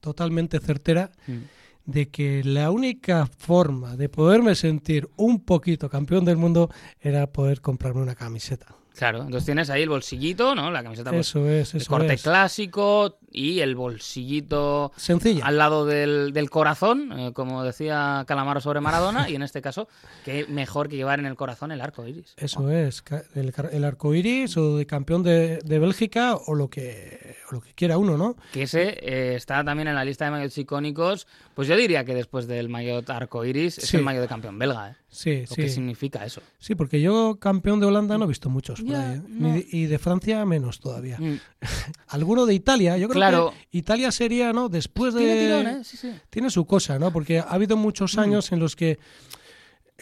totalmente 0.00 0.58
certera 0.60 1.12
mm. 1.26 1.38
de 1.84 2.08
que 2.08 2.42
la 2.44 2.70
única 2.70 3.26
forma 3.26 3.96
de 3.96 4.08
poderme 4.08 4.54
sentir 4.54 5.08
un 5.16 5.44
poquito 5.44 5.88
campeón 5.88 6.24
del 6.24 6.36
mundo 6.36 6.70
era 7.00 7.26
poder 7.26 7.60
comprarme 7.60 8.02
una 8.02 8.14
camiseta. 8.14 8.74
Claro, 8.94 9.22
entonces 9.22 9.44
tienes 9.46 9.70
ahí 9.70 9.82
el 9.82 9.88
bolsillito, 9.88 10.54
¿no? 10.54 10.70
La 10.70 10.82
camiseta 10.82 11.10
pues, 11.10 11.28
Eso 11.28 11.48
es, 11.48 11.74
eso 11.74 11.88
corte 11.88 12.14
es. 12.14 12.22
clásico 12.22 13.18
y 13.30 13.60
el 13.60 13.74
bolsillito 13.76 14.92
Sencilla. 14.96 15.44
al 15.46 15.56
lado 15.58 15.86
del, 15.86 16.32
del 16.32 16.50
corazón, 16.50 17.12
eh, 17.18 17.32
como 17.32 17.62
decía 17.64 18.24
Calamaro 18.26 18.60
sobre 18.60 18.80
Maradona, 18.80 19.28
y 19.30 19.34
en 19.36 19.42
este 19.42 19.62
caso, 19.62 19.88
qué 20.24 20.46
mejor 20.48 20.88
que 20.88 20.96
llevar 20.96 21.18
en 21.20 21.26
el 21.26 21.36
corazón 21.36 21.72
el 21.72 21.80
arco 21.80 22.06
iris. 22.06 22.34
Eso 22.36 22.70
es, 22.70 23.02
el, 23.34 23.52
el 23.72 23.84
arco 23.84 24.14
iris 24.14 24.56
o 24.56 24.76
de 24.76 24.86
campeón 24.86 25.22
de, 25.22 25.58
de 25.64 25.78
Bélgica 25.78 26.34
o 26.36 26.54
lo 26.54 26.68
que 26.68 27.36
o 27.50 27.54
lo 27.54 27.60
que 27.60 27.72
quiera 27.74 27.98
uno, 27.98 28.16
¿no? 28.16 28.36
Que 28.52 28.62
ese 28.62 28.90
eh, 29.02 29.34
está 29.34 29.64
también 29.64 29.88
en 29.88 29.94
la 29.96 30.04
lista 30.04 30.24
de 30.24 30.30
maillots 30.30 30.56
icónicos, 30.58 31.26
pues 31.54 31.66
yo 31.66 31.76
diría 31.76 32.04
que 32.04 32.14
después 32.14 32.46
del 32.46 32.68
maillot 32.68 33.08
arco 33.10 33.44
iris 33.44 33.78
es 33.78 33.88
Sí. 33.88 33.96
el 33.96 34.04
maillot 34.04 34.22
de 34.22 34.28
campeón 34.28 34.58
belga, 34.58 34.90
¿eh? 34.90 34.94
Sí, 35.12 35.40
Lo 35.40 35.46
sí. 35.48 35.54
que 35.56 35.68
significa 35.68 36.24
eso. 36.24 36.40
Sí, 36.60 36.76
porque 36.76 37.00
yo 37.00 37.38
campeón 37.40 37.80
de 37.80 37.86
Holanda 37.86 38.16
no 38.16 38.26
he 38.26 38.28
visto 38.28 38.48
muchos 38.48 38.80
por 38.80 38.94
ahí, 38.94 39.16
¿eh? 39.16 39.22
no. 39.28 39.48
Ni 39.48 39.52
de- 39.62 39.66
y 39.72 39.86
de 39.86 39.98
Francia 39.98 40.44
menos 40.46 40.78
todavía. 40.78 41.18
Mm. 41.18 41.40
Alguno 42.08 42.46
de 42.46 42.54
Italia, 42.54 42.96
yo 42.96 43.08
creo 43.08 43.19
Claro. 43.28 43.54
que 43.70 43.78
Italia 43.78 44.10
sería, 44.12 44.52
¿no? 44.52 44.68
Después 44.68 45.14
de 45.14 45.20
Tiene 45.20 45.40
tirón, 45.40 45.66
¿eh? 45.80 45.84
Sí, 45.84 45.96
sí. 45.96 46.12
tiene 46.30 46.50
su 46.50 46.64
cosa, 46.66 46.98
¿no? 46.98 47.12
Porque 47.12 47.38
ha 47.38 47.42
habido 47.42 47.76
muchos 47.76 48.16
Mm. 48.16 48.20
años 48.20 48.52
en 48.52 48.58
los 48.60 48.74
que 48.76 48.98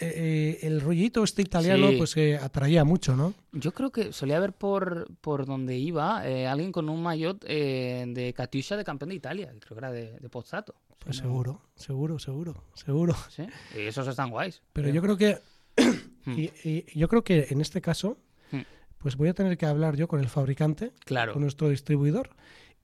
eh, 0.01 0.61
el 0.63 0.81
rollito 0.81 1.25
este 1.25 1.43
italiano 1.43 1.89
Sí. 1.91 1.97
pues 1.97 2.17
eh, 2.17 2.37
atraía 2.37 2.85
mucho, 2.85 3.17
¿no? 3.17 3.35
Yo 3.53 3.73
creo 3.73 3.91
que 3.91 4.13
solía 4.13 4.37
haber 4.37 4.53
por, 4.53 5.09
por 5.21 5.45
donde 5.45 5.77
iba 5.77 6.27
eh, 6.29 6.47
alguien 6.47 6.71
con 6.71 6.89
un 6.89 7.03
maillot 7.03 7.45
eh, 7.49 8.05
de 8.07 8.33
Katusha 8.33 8.77
de 8.77 8.85
campeón 8.85 9.09
de 9.09 9.17
Italia, 9.17 9.53
creo 9.59 9.77
que 9.77 9.79
era 9.85 9.91
de, 9.91 10.13
de 10.21 10.29
Pozzato. 10.29 10.75
Pues 11.01 11.17
seguro, 11.17 11.63
seguro, 11.75 12.19
seguro, 12.21 12.63
seguro. 12.75 13.17
Sí, 13.31 13.43
y 13.77 13.81
esos 13.87 14.07
están 14.07 14.31
guays. 14.31 14.63
Pero 14.73 14.89
yo 14.91 15.03
creo 15.03 15.17
que 15.17 15.39
Hmm. 16.25 16.33
y, 16.39 16.51
y 16.65 16.85
yo 16.99 17.09
creo 17.09 17.23
que 17.25 17.47
en 17.51 17.61
este 17.61 17.81
caso 17.81 18.19
Hmm. 18.53 18.63
pues 18.99 19.17
voy 19.17 19.29
a 19.29 19.35
tener 19.35 19.57
que 19.59 19.67
hablar 19.67 19.97
yo 19.97 20.07
con 20.09 20.21
el 20.21 20.29
fabricante, 20.29 20.93
Claro, 21.05 21.33
con 21.33 21.43
nuestro 21.43 21.69
distribuidor 21.71 22.31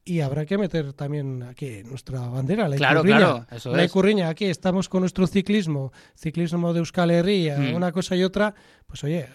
y 0.07 0.21
habrá 0.21 0.45
que 0.45 0.59
meter 0.59 0.93
también 0.93 1.43
aquí 1.45 1.83
nuestra 1.85 2.21
bandera, 2.29 2.69
la 2.69 2.77
claro, 2.77 3.01
Icurriña. 3.01 3.19
claro, 3.19 3.47
eso 3.51 3.75
La 3.75 3.85
es. 3.85 3.91
Icurriña, 3.91 4.29
aquí 4.29 4.45
estamos 4.45 4.89
con 4.89 5.01
nuestro 5.01 5.27
ciclismo, 5.27 5.93
ciclismo 6.15 6.73
de 6.75 6.81
Euskal 6.81 7.11
Herria, 7.11 7.59
Mm. 7.59 7.75
una 7.75 7.91
cosa 7.91 8.15
y 8.15 8.23
otra, 8.23 8.55
pues 8.87 9.03
oye, 9.05 9.29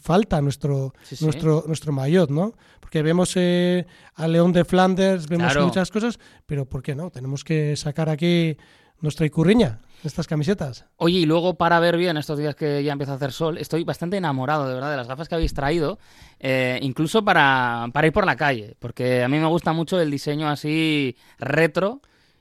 falta 0.00 0.40
nuestro, 0.40 0.94
Sí, 1.02 1.16
sí. 1.16 1.24
nuestro, 1.24 1.64
nuestro 1.66 1.92
maillot, 1.92 2.30
¿no? 2.30 2.54
Porque 2.80 3.02
vemos 3.02 3.32
eh, 3.36 3.84
a 4.14 4.28
León 4.28 4.52
de 4.52 4.64
Flanders, 4.64 5.26
vemos 5.28 5.52
Claro. 5.52 5.66
muchas 5.66 5.90
cosas, 5.90 6.18
pero 6.46 6.66
¿por 6.66 6.82
qué 6.82 6.94
no? 6.94 7.10
Tenemos 7.10 7.42
que 7.42 7.74
sacar 7.76 8.08
aquí 8.08 8.56
nuestra 9.00 9.26
Icurriña, 9.26 9.80
estas 10.08 10.26
camisetas. 10.26 10.84
Oye, 10.96 11.18
y 11.20 11.26
luego 11.26 11.54
para 11.54 11.78
ver 11.80 11.96
bien 11.96 12.16
estos 12.16 12.38
días 12.38 12.54
que 12.54 12.82
ya 12.82 12.92
empieza 12.92 13.12
a 13.12 13.16
hacer 13.16 13.32
sol, 13.32 13.58
estoy 13.58 13.84
bastante 13.84 14.16
enamorado 14.16 14.66
de 14.68 14.74
verdad 14.74 14.90
de 14.90 14.96
las 14.96 15.08
gafas 15.08 15.28
que 15.28 15.34
habéis 15.34 15.54
traído, 15.54 15.98
eh, 16.40 16.78
incluso 16.82 17.24
para, 17.24 17.86
para 17.92 18.06
ir 18.06 18.12
por 18.12 18.26
la 18.26 18.36
calle, 18.36 18.76
porque 18.78 19.22
a 19.22 19.28
mí 19.28 19.38
me 19.38 19.46
gusta 19.46 19.72
mucho 19.72 20.00
el 20.00 20.10
diseño 20.10 20.48
así 20.48 21.16
retro 21.38 22.00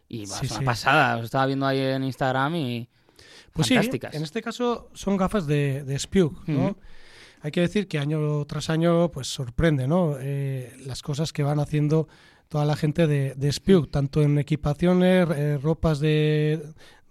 y 0.09 0.25
bah, 0.25 0.37
Sí, 0.39 0.45
es 0.45 0.51
una 0.51 0.59
sí. 0.61 0.65
pasada. 0.65 1.17
Os 1.17 1.25
estaba 1.25 1.45
viendo 1.45 1.65
ahí 1.65 1.79
en 1.79 2.03
Instagram 2.03 2.55
y 2.55 2.89
Pues 3.53 3.67
fantásticas. 3.69 4.11
sí, 4.11 4.17
en 4.17 4.23
este 4.23 4.41
caso 4.41 4.89
son 4.93 5.17
gafas 5.17 5.45
de, 5.47 5.83
de 5.83 5.97
Spug, 5.99 6.33
¿no? 6.47 6.75
Hay 7.43 7.51
que 7.51 7.61
decir 7.61 7.87
que 7.87 7.97
año 7.97 8.45
tras 8.45 8.69
año 8.69 9.09
pues 9.11 9.27
sorprende, 9.27 9.87
¿no? 9.87 10.15
Eh, 10.19 10.75
las 10.85 11.01
cosas 11.01 11.33
que 11.33 11.41
van 11.43 11.59
haciendo 11.59 12.07
toda 12.49 12.65
la 12.65 12.75
gente 12.75 13.07
de, 13.07 13.33
de 13.35 13.51
Spug, 13.51 13.89
tanto 13.89 14.21
en 14.21 14.37
equipaciones, 14.37 15.27
eh, 15.35 15.57
ropas 15.57 15.99
de, 15.99 16.61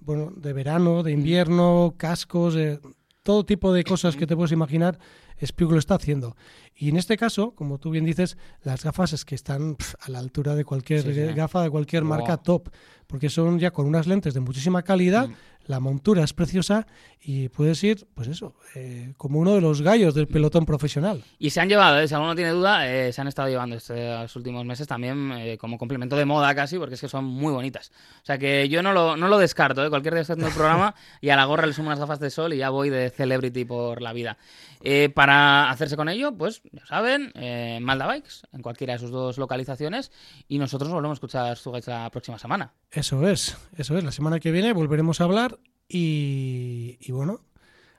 bueno, 0.00 0.32
de 0.36 0.52
verano, 0.52 1.02
de 1.02 1.12
invierno, 1.12 1.94
cascos, 1.96 2.56
eh, 2.56 2.80
todo 3.22 3.44
tipo 3.44 3.72
de 3.72 3.84
cosas 3.84 4.16
que 4.16 4.26
te 4.26 4.34
puedes 4.34 4.52
imaginar, 4.52 4.98
Spug 5.44 5.72
lo 5.72 5.78
está 5.78 5.94
haciendo. 5.94 6.36
Y 6.82 6.88
en 6.88 6.96
este 6.96 7.18
caso, 7.18 7.50
como 7.54 7.76
tú 7.78 7.90
bien 7.90 8.06
dices, 8.06 8.38
las 8.62 8.82
gafas 8.84 9.12
es 9.12 9.26
que 9.26 9.34
están 9.34 9.76
a 10.00 10.08
la 10.10 10.18
altura 10.18 10.54
de 10.54 10.64
cualquier 10.64 11.02
Sí, 11.02 11.12
sí. 11.12 11.20
gafa 11.34 11.62
de 11.62 11.68
cualquier 11.68 12.04
marca 12.04 12.38
top, 12.38 12.70
porque 13.06 13.28
son 13.28 13.58
ya 13.58 13.70
con 13.70 13.84
unas 13.86 14.06
lentes 14.06 14.32
de 14.32 14.40
muchísima 14.40 14.82
calidad, 14.82 15.28
Mm. 15.28 15.34
la 15.66 15.78
montura 15.78 16.24
es 16.24 16.32
preciosa 16.32 16.86
y 17.22 17.48
puedes 17.50 17.84
ir, 17.84 18.06
pues 18.14 18.28
eso, 18.28 18.54
eh, 18.74 19.12
como 19.18 19.38
uno 19.40 19.54
de 19.54 19.60
los 19.60 19.82
gallos 19.82 20.14
del 20.14 20.26
pelotón 20.26 20.64
profesional. 20.64 21.22
Y 21.38 21.50
se 21.50 21.60
han 21.60 21.68
llevado, 21.68 22.00
¿eh? 22.00 22.08
si 22.08 22.14
alguno 22.14 22.34
tiene 22.34 22.50
duda, 22.52 22.88
eh, 22.90 23.12
se 23.12 23.20
han 23.20 23.28
estado 23.28 23.48
llevando 23.48 23.76
estos 23.76 24.34
últimos 24.36 24.64
meses 24.64 24.86
también 24.88 25.32
eh, 25.32 25.58
como 25.58 25.76
complemento 25.76 26.16
de 26.16 26.24
moda 26.24 26.54
casi, 26.54 26.78
porque 26.78 26.94
es 26.94 27.00
que 27.00 27.08
son 27.08 27.24
muy 27.26 27.52
bonitas. 27.52 27.92
O 28.22 28.24
sea 28.24 28.38
que 28.38 28.68
yo 28.70 28.82
no 28.82 28.92
lo, 28.94 29.16
no 29.18 29.28
lo 29.28 29.38
descarto, 29.38 29.84
¿eh? 29.84 29.90
cualquier 29.90 30.14
día 30.14 30.22
estoy 30.22 30.34
haciendo 30.34 30.48
el 30.48 30.54
programa 30.54 30.94
y 31.20 31.28
a 31.28 31.36
la 31.36 31.44
gorra 31.44 31.66
le 31.66 31.72
sumo 31.74 31.88
unas 31.88 31.98
gafas 32.00 32.20
de 32.20 32.30
sol 32.30 32.54
y 32.54 32.56
ya 32.56 32.70
voy 32.70 32.88
de 32.90 33.10
celebrity 33.10 33.64
por 33.66 34.00
la 34.00 34.12
vida. 34.14 34.38
Eh, 34.82 35.10
para 35.14 35.68
hacerse 35.70 35.94
con 35.96 36.08
ello, 36.08 36.32
pues 36.32 36.62
ya 36.72 36.86
saben, 36.86 37.32
eh, 37.34 37.78
Malda 37.82 38.06
Bikes, 38.06 38.42
en 38.52 38.62
cualquiera 38.62 38.94
de 38.94 38.98
sus 38.98 39.10
dos 39.10 39.38
localizaciones, 39.38 40.12
y 40.48 40.58
nosotros 40.58 40.90
volvemos 40.90 41.16
a 41.16 41.18
escuchar 41.18 41.56
su 41.56 41.72
la 41.86 42.10
próxima 42.10 42.38
semana. 42.38 42.74
Eso 42.90 43.26
es, 43.28 43.56
eso 43.76 43.96
es. 43.96 44.04
La 44.04 44.12
semana 44.12 44.40
que 44.40 44.50
viene 44.50 44.72
volveremos 44.72 45.20
a 45.20 45.24
hablar 45.24 45.58
y, 45.88 46.98
y 47.00 47.12
bueno, 47.12 47.40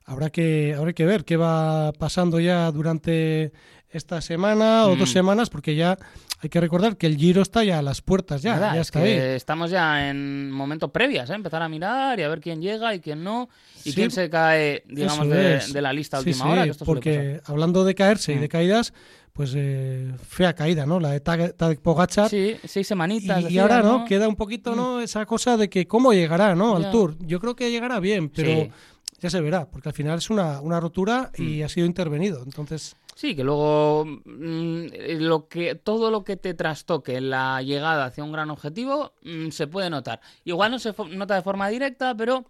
habrá 0.05 0.29
que, 0.29 0.75
habrá 0.77 0.93
que 0.93 1.05
ver 1.05 1.25
qué 1.25 1.37
va 1.37 1.91
pasando 1.93 2.39
ya 2.39 2.71
durante 2.71 3.51
esta 3.93 4.21
semana 4.21 4.85
o 4.87 4.95
Mm. 4.95 4.99
dos 4.99 5.11
semanas, 5.11 5.49
porque 5.49 5.75
ya 5.75 5.97
hay 6.41 6.49
que 6.49 6.59
recordar 6.59 6.97
que 6.97 7.07
el 7.07 7.17
Giro 7.17 7.41
está 7.41 7.63
ya 7.63 7.79
a 7.79 7.81
las 7.81 8.01
puertas, 8.01 8.41
ya, 8.41 8.55
Nada, 8.55 8.73
ya 8.75 8.81
es 8.81 8.87
está 8.87 9.01
que 9.03 9.05
ahí. 9.05 9.35
estamos 9.35 9.69
ya 9.71 10.09
en 10.09 10.49
momentos 10.51 10.89
previas, 10.91 11.29
¿eh? 11.29 11.33
empezar 11.33 11.61
a 11.61 11.69
mirar 11.69 12.19
y 12.19 12.23
a 12.23 12.29
ver 12.29 12.41
quién 12.41 12.61
llega 12.61 12.93
y 12.95 12.99
quién 12.99 13.23
no, 13.23 13.49
y 13.83 13.89
Sí, 13.91 13.93
quién 13.95 14.11
se 14.11 14.29
cae, 14.29 14.83
digamos, 14.87 15.27
de, 15.29 15.81
la 15.81 15.93
lista 15.93 16.17
a 16.17 16.19
última 16.21 16.45
sí, 16.45 16.51
hora. 16.51 16.63
Que 16.63 16.69
esto 16.71 16.85
porque 16.85 17.41
hablando 17.45 17.83
de 17.83 17.93
caerse 17.95 18.33
y 18.33 18.37
Mm. 18.37 18.41
de 18.41 18.49
caídas, 18.49 18.93
pues 19.33 19.53
eh, 19.55 20.11
fea 20.27 20.53
caída, 20.53 20.85
¿no? 20.85 20.99
La 20.99 21.11
de 21.11 21.19
Tadej 21.21 21.79
Pogacar. 21.81 22.29
Sí, 22.29 22.57
seis 22.65 22.85
semanitas. 22.85 23.49
Y, 23.49 23.59
ahora 23.59 23.81
no, 23.81 23.99
¿no? 23.99 24.05
queda 24.05 24.27
un 24.27 24.35
poquito 24.35 24.75
no 24.75 24.99
esa 24.99 25.25
cosa 25.25 25.55
de 25.57 25.69
que 25.69 25.87
cómo 25.87 26.11
llegará 26.11 26.53
no 26.55 26.77
Ya. 26.79 26.85
al 26.87 26.91
tour. 26.91 27.15
Yo 27.19 27.39
creo 27.39 27.55
que 27.55 27.71
llegará 27.71 27.99
bien, 28.01 28.29
pero 28.29 28.67
ya 29.21 29.29
se 29.29 29.39
verá, 29.39 29.67
porque 29.69 29.87
al 29.87 29.93
final 29.95 30.17
es 30.17 30.29
una, 30.29 30.59
una 30.59 30.79
rotura 30.81 31.31
Mm. 31.37 31.43
y 31.43 31.63
ha 31.63 31.69
sido 31.69 31.85
intervenido. 31.87 32.41
Entonces, 32.43 32.95
Sí, 33.15 33.35
que 33.35 33.43
luego 33.43 34.05
mm, 34.05 34.85
lo 35.19 35.47
que 35.47 35.75
todo 35.75 36.09
lo 36.11 36.23
que 36.23 36.37
te 36.37 36.53
trastoque 36.53 37.17
en 37.17 37.29
la 37.29 37.61
llegada 37.61 38.05
hacia 38.05 38.23
un 38.23 38.31
gran 38.31 38.49
objetivo 38.49 39.13
mm, 39.23 39.49
se 39.49 39.67
puede 39.67 39.89
notar. 39.89 40.21
Igual 40.45 40.71
no 40.71 40.79
se 40.79 40.93
nota 41.11 41.35
de 41.35 41.41
forma 41.41 41.67
directa, 41.69 42.15
pero 42.15 42.45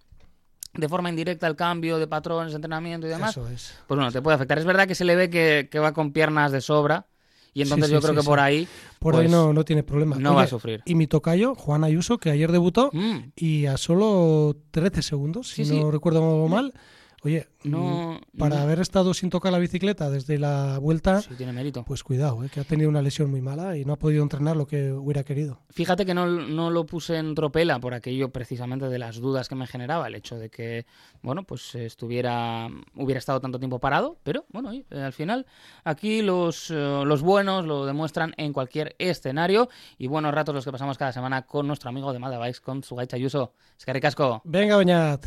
de 0.74 0.88
forma 0.88 1.10
indirecta 1.10 1.48
el 1.48 1.56
cambio 1.56 1.98
de 1.98 2.08
patrones, 2.08 2.54
de 2.54 2.58
entrenamiento 2.58 3.06
y 3.08 3.10
demás, 3.10 3.32
eso 3.32 3.48
es. 3.50 3.76
pues 3.88 3.98
bueno, 3.98 4.12
te 4.12 4.22
puede 4.22 4.36
afectar. 4.36 4.58
Es 4.58 4.66
verdad 4.66 4.88
que 4.88 4.96
se 4.96 5.04
le 5.04 5.16
ve 5.16 5.30
que, 5.30 5.68
que 5.70 5.80
va 5.80 5.94
con 5.94 6.14
piernas 6.14 6.52
de 6.52 6.62
sobra 6.62 7.08
y 7.54 7.64
entonces 7.64 7.88
Sí, 7.88 7.94
yo 7.94 8.00
creo 8.00 8.14
sí, 8.14 8.20
que 8.22 8.26
por 8.26 8.40
ahí 8.40 8.68
Por 9.00 9.16
pues, 9.16 9.26
ahí 9.26 9.32
no, 9.32 9.52
no 9.52 9.66
tiene 9.66 9.84
problema. 9.84 10.16
no 10.18 10.36
va 10.36 10.44
a 10.44 10.48
sufrir. 10.48 10.82
Y 10.86 10.96
mi 10.96 11.08
tocayo, 11.08 11.56
Juan 11.56 11.84
Ayuso, 11.84 12.18
que 12.18 12.30
ayer 12.30 12.52
debutó 12.52 12.90
Mm, 12.94 13.32
y 13.36 13.66
a 13.66 13.76
solo 13.76 14.56
13 14.72 15.02
segundos, 15.02 15.50
si 15.50 15.66
no 15.66 15.92
recuerdo 15.92 16.48
mal. 16.48 16.74
Oye, 17.24 17.48
no, 17.64 18.20
mm, 18.34 18.40
para 18.40 18.56
no- 18.56 18.62
haber 18.64 18.80
estado 18.80 19.14
sin 19.14 19.30
tocar 19.30 19.52
la 19.52 19.60
bicicleta 19.60 20.10
desde 20.10 20.40
la 20.40 20.80
vuelta, 20.80 21.22
sí, 21.22 21.36
tiene 21.36 21.54
mérito. 21.54 21.84
pues 21.84 22.04
cuidado, 22.04 22.44
eh, 22.44 22.50
que 22.52 22.60
ha 22.60 22.64
tenido 22.64 22.90
una 22.90 23.04
lesión 23.04 23.30
muy 23.30 23.42
mala 23.42 23.78
y 23.78 23.86
no 23.86 23.94
ha 23.94 23.98
podido 24.00 24.24
entrenar 24.24 24.58
lo 24.58 24.66
que 24.66 24.92
hubiera 24.92 25.24
querido. 25.24 25.60
Fíjate 25.70 26.04
que 26.04 26.16
no, 26.16 26.26
no 26.26 26.72
lo 26.72 26.86
puse 26.88 27.18
en 27.18 27.36
tropela 27.36 27.80
por 27.80 27.94
aquello 27.94 28.30
precisamente 28.32 28.90
de 28.90 28.98
las 28.98 29.18
dudas 29.18 29.48
que 29.50 29.54
me 29.54 29.68
generaba 29.68 30.08
el 30.08 30.16
hecho 30.16 30.38
de 30.40 30.50
que, 30.50 30.88
bueno, 31.22 31.44
pues 31.44 31.76
estuviera, 31.76 32.68
hubiera 32.96 33.20
estado 33.20 33.40
tanto 33.40 33.60
tiempo 33.60 33.78
parado, 33.78 34.18
pero 34.24 34.46
bueno, 34.50 34.72
eh, 34.74 34.84
al 34.92 35.14
final 35.14 35.46
aquí 35.84 36.24
los, 36.24 36.72
eh, 36.72 37.04
los 37.06 37.22
buenos 37.22 37.66
lo 37.68 37.86
demuestran 37.86 38.34
en 38.38 38.52
cualquier 38.52 38.96
escenario 38.98 39.70
y 40.00 40.08
buenos 40.08 40.34
ratos 40.34 40.56
los 40.56 40.66
que 40.66 40.72
pasamos 40.72 40.98
cada 40.98 41.12
semana 41.12 41.44
con 41.44 41.68
nuestro 41.68 41.90
amigo 41.90 42.12
de 42.14 42.18
Mada 42.20 42.40
Bikes, 42.40 42.62
con 42.62 42.84
su 42.84 43.00
Ayuso. 43.00 43.54
Es 43.78 43.86
que 43.86 43.94
ricasco. 43.94 44.42
Venga, 44.44 44.76
Beñat. 44.78 45.26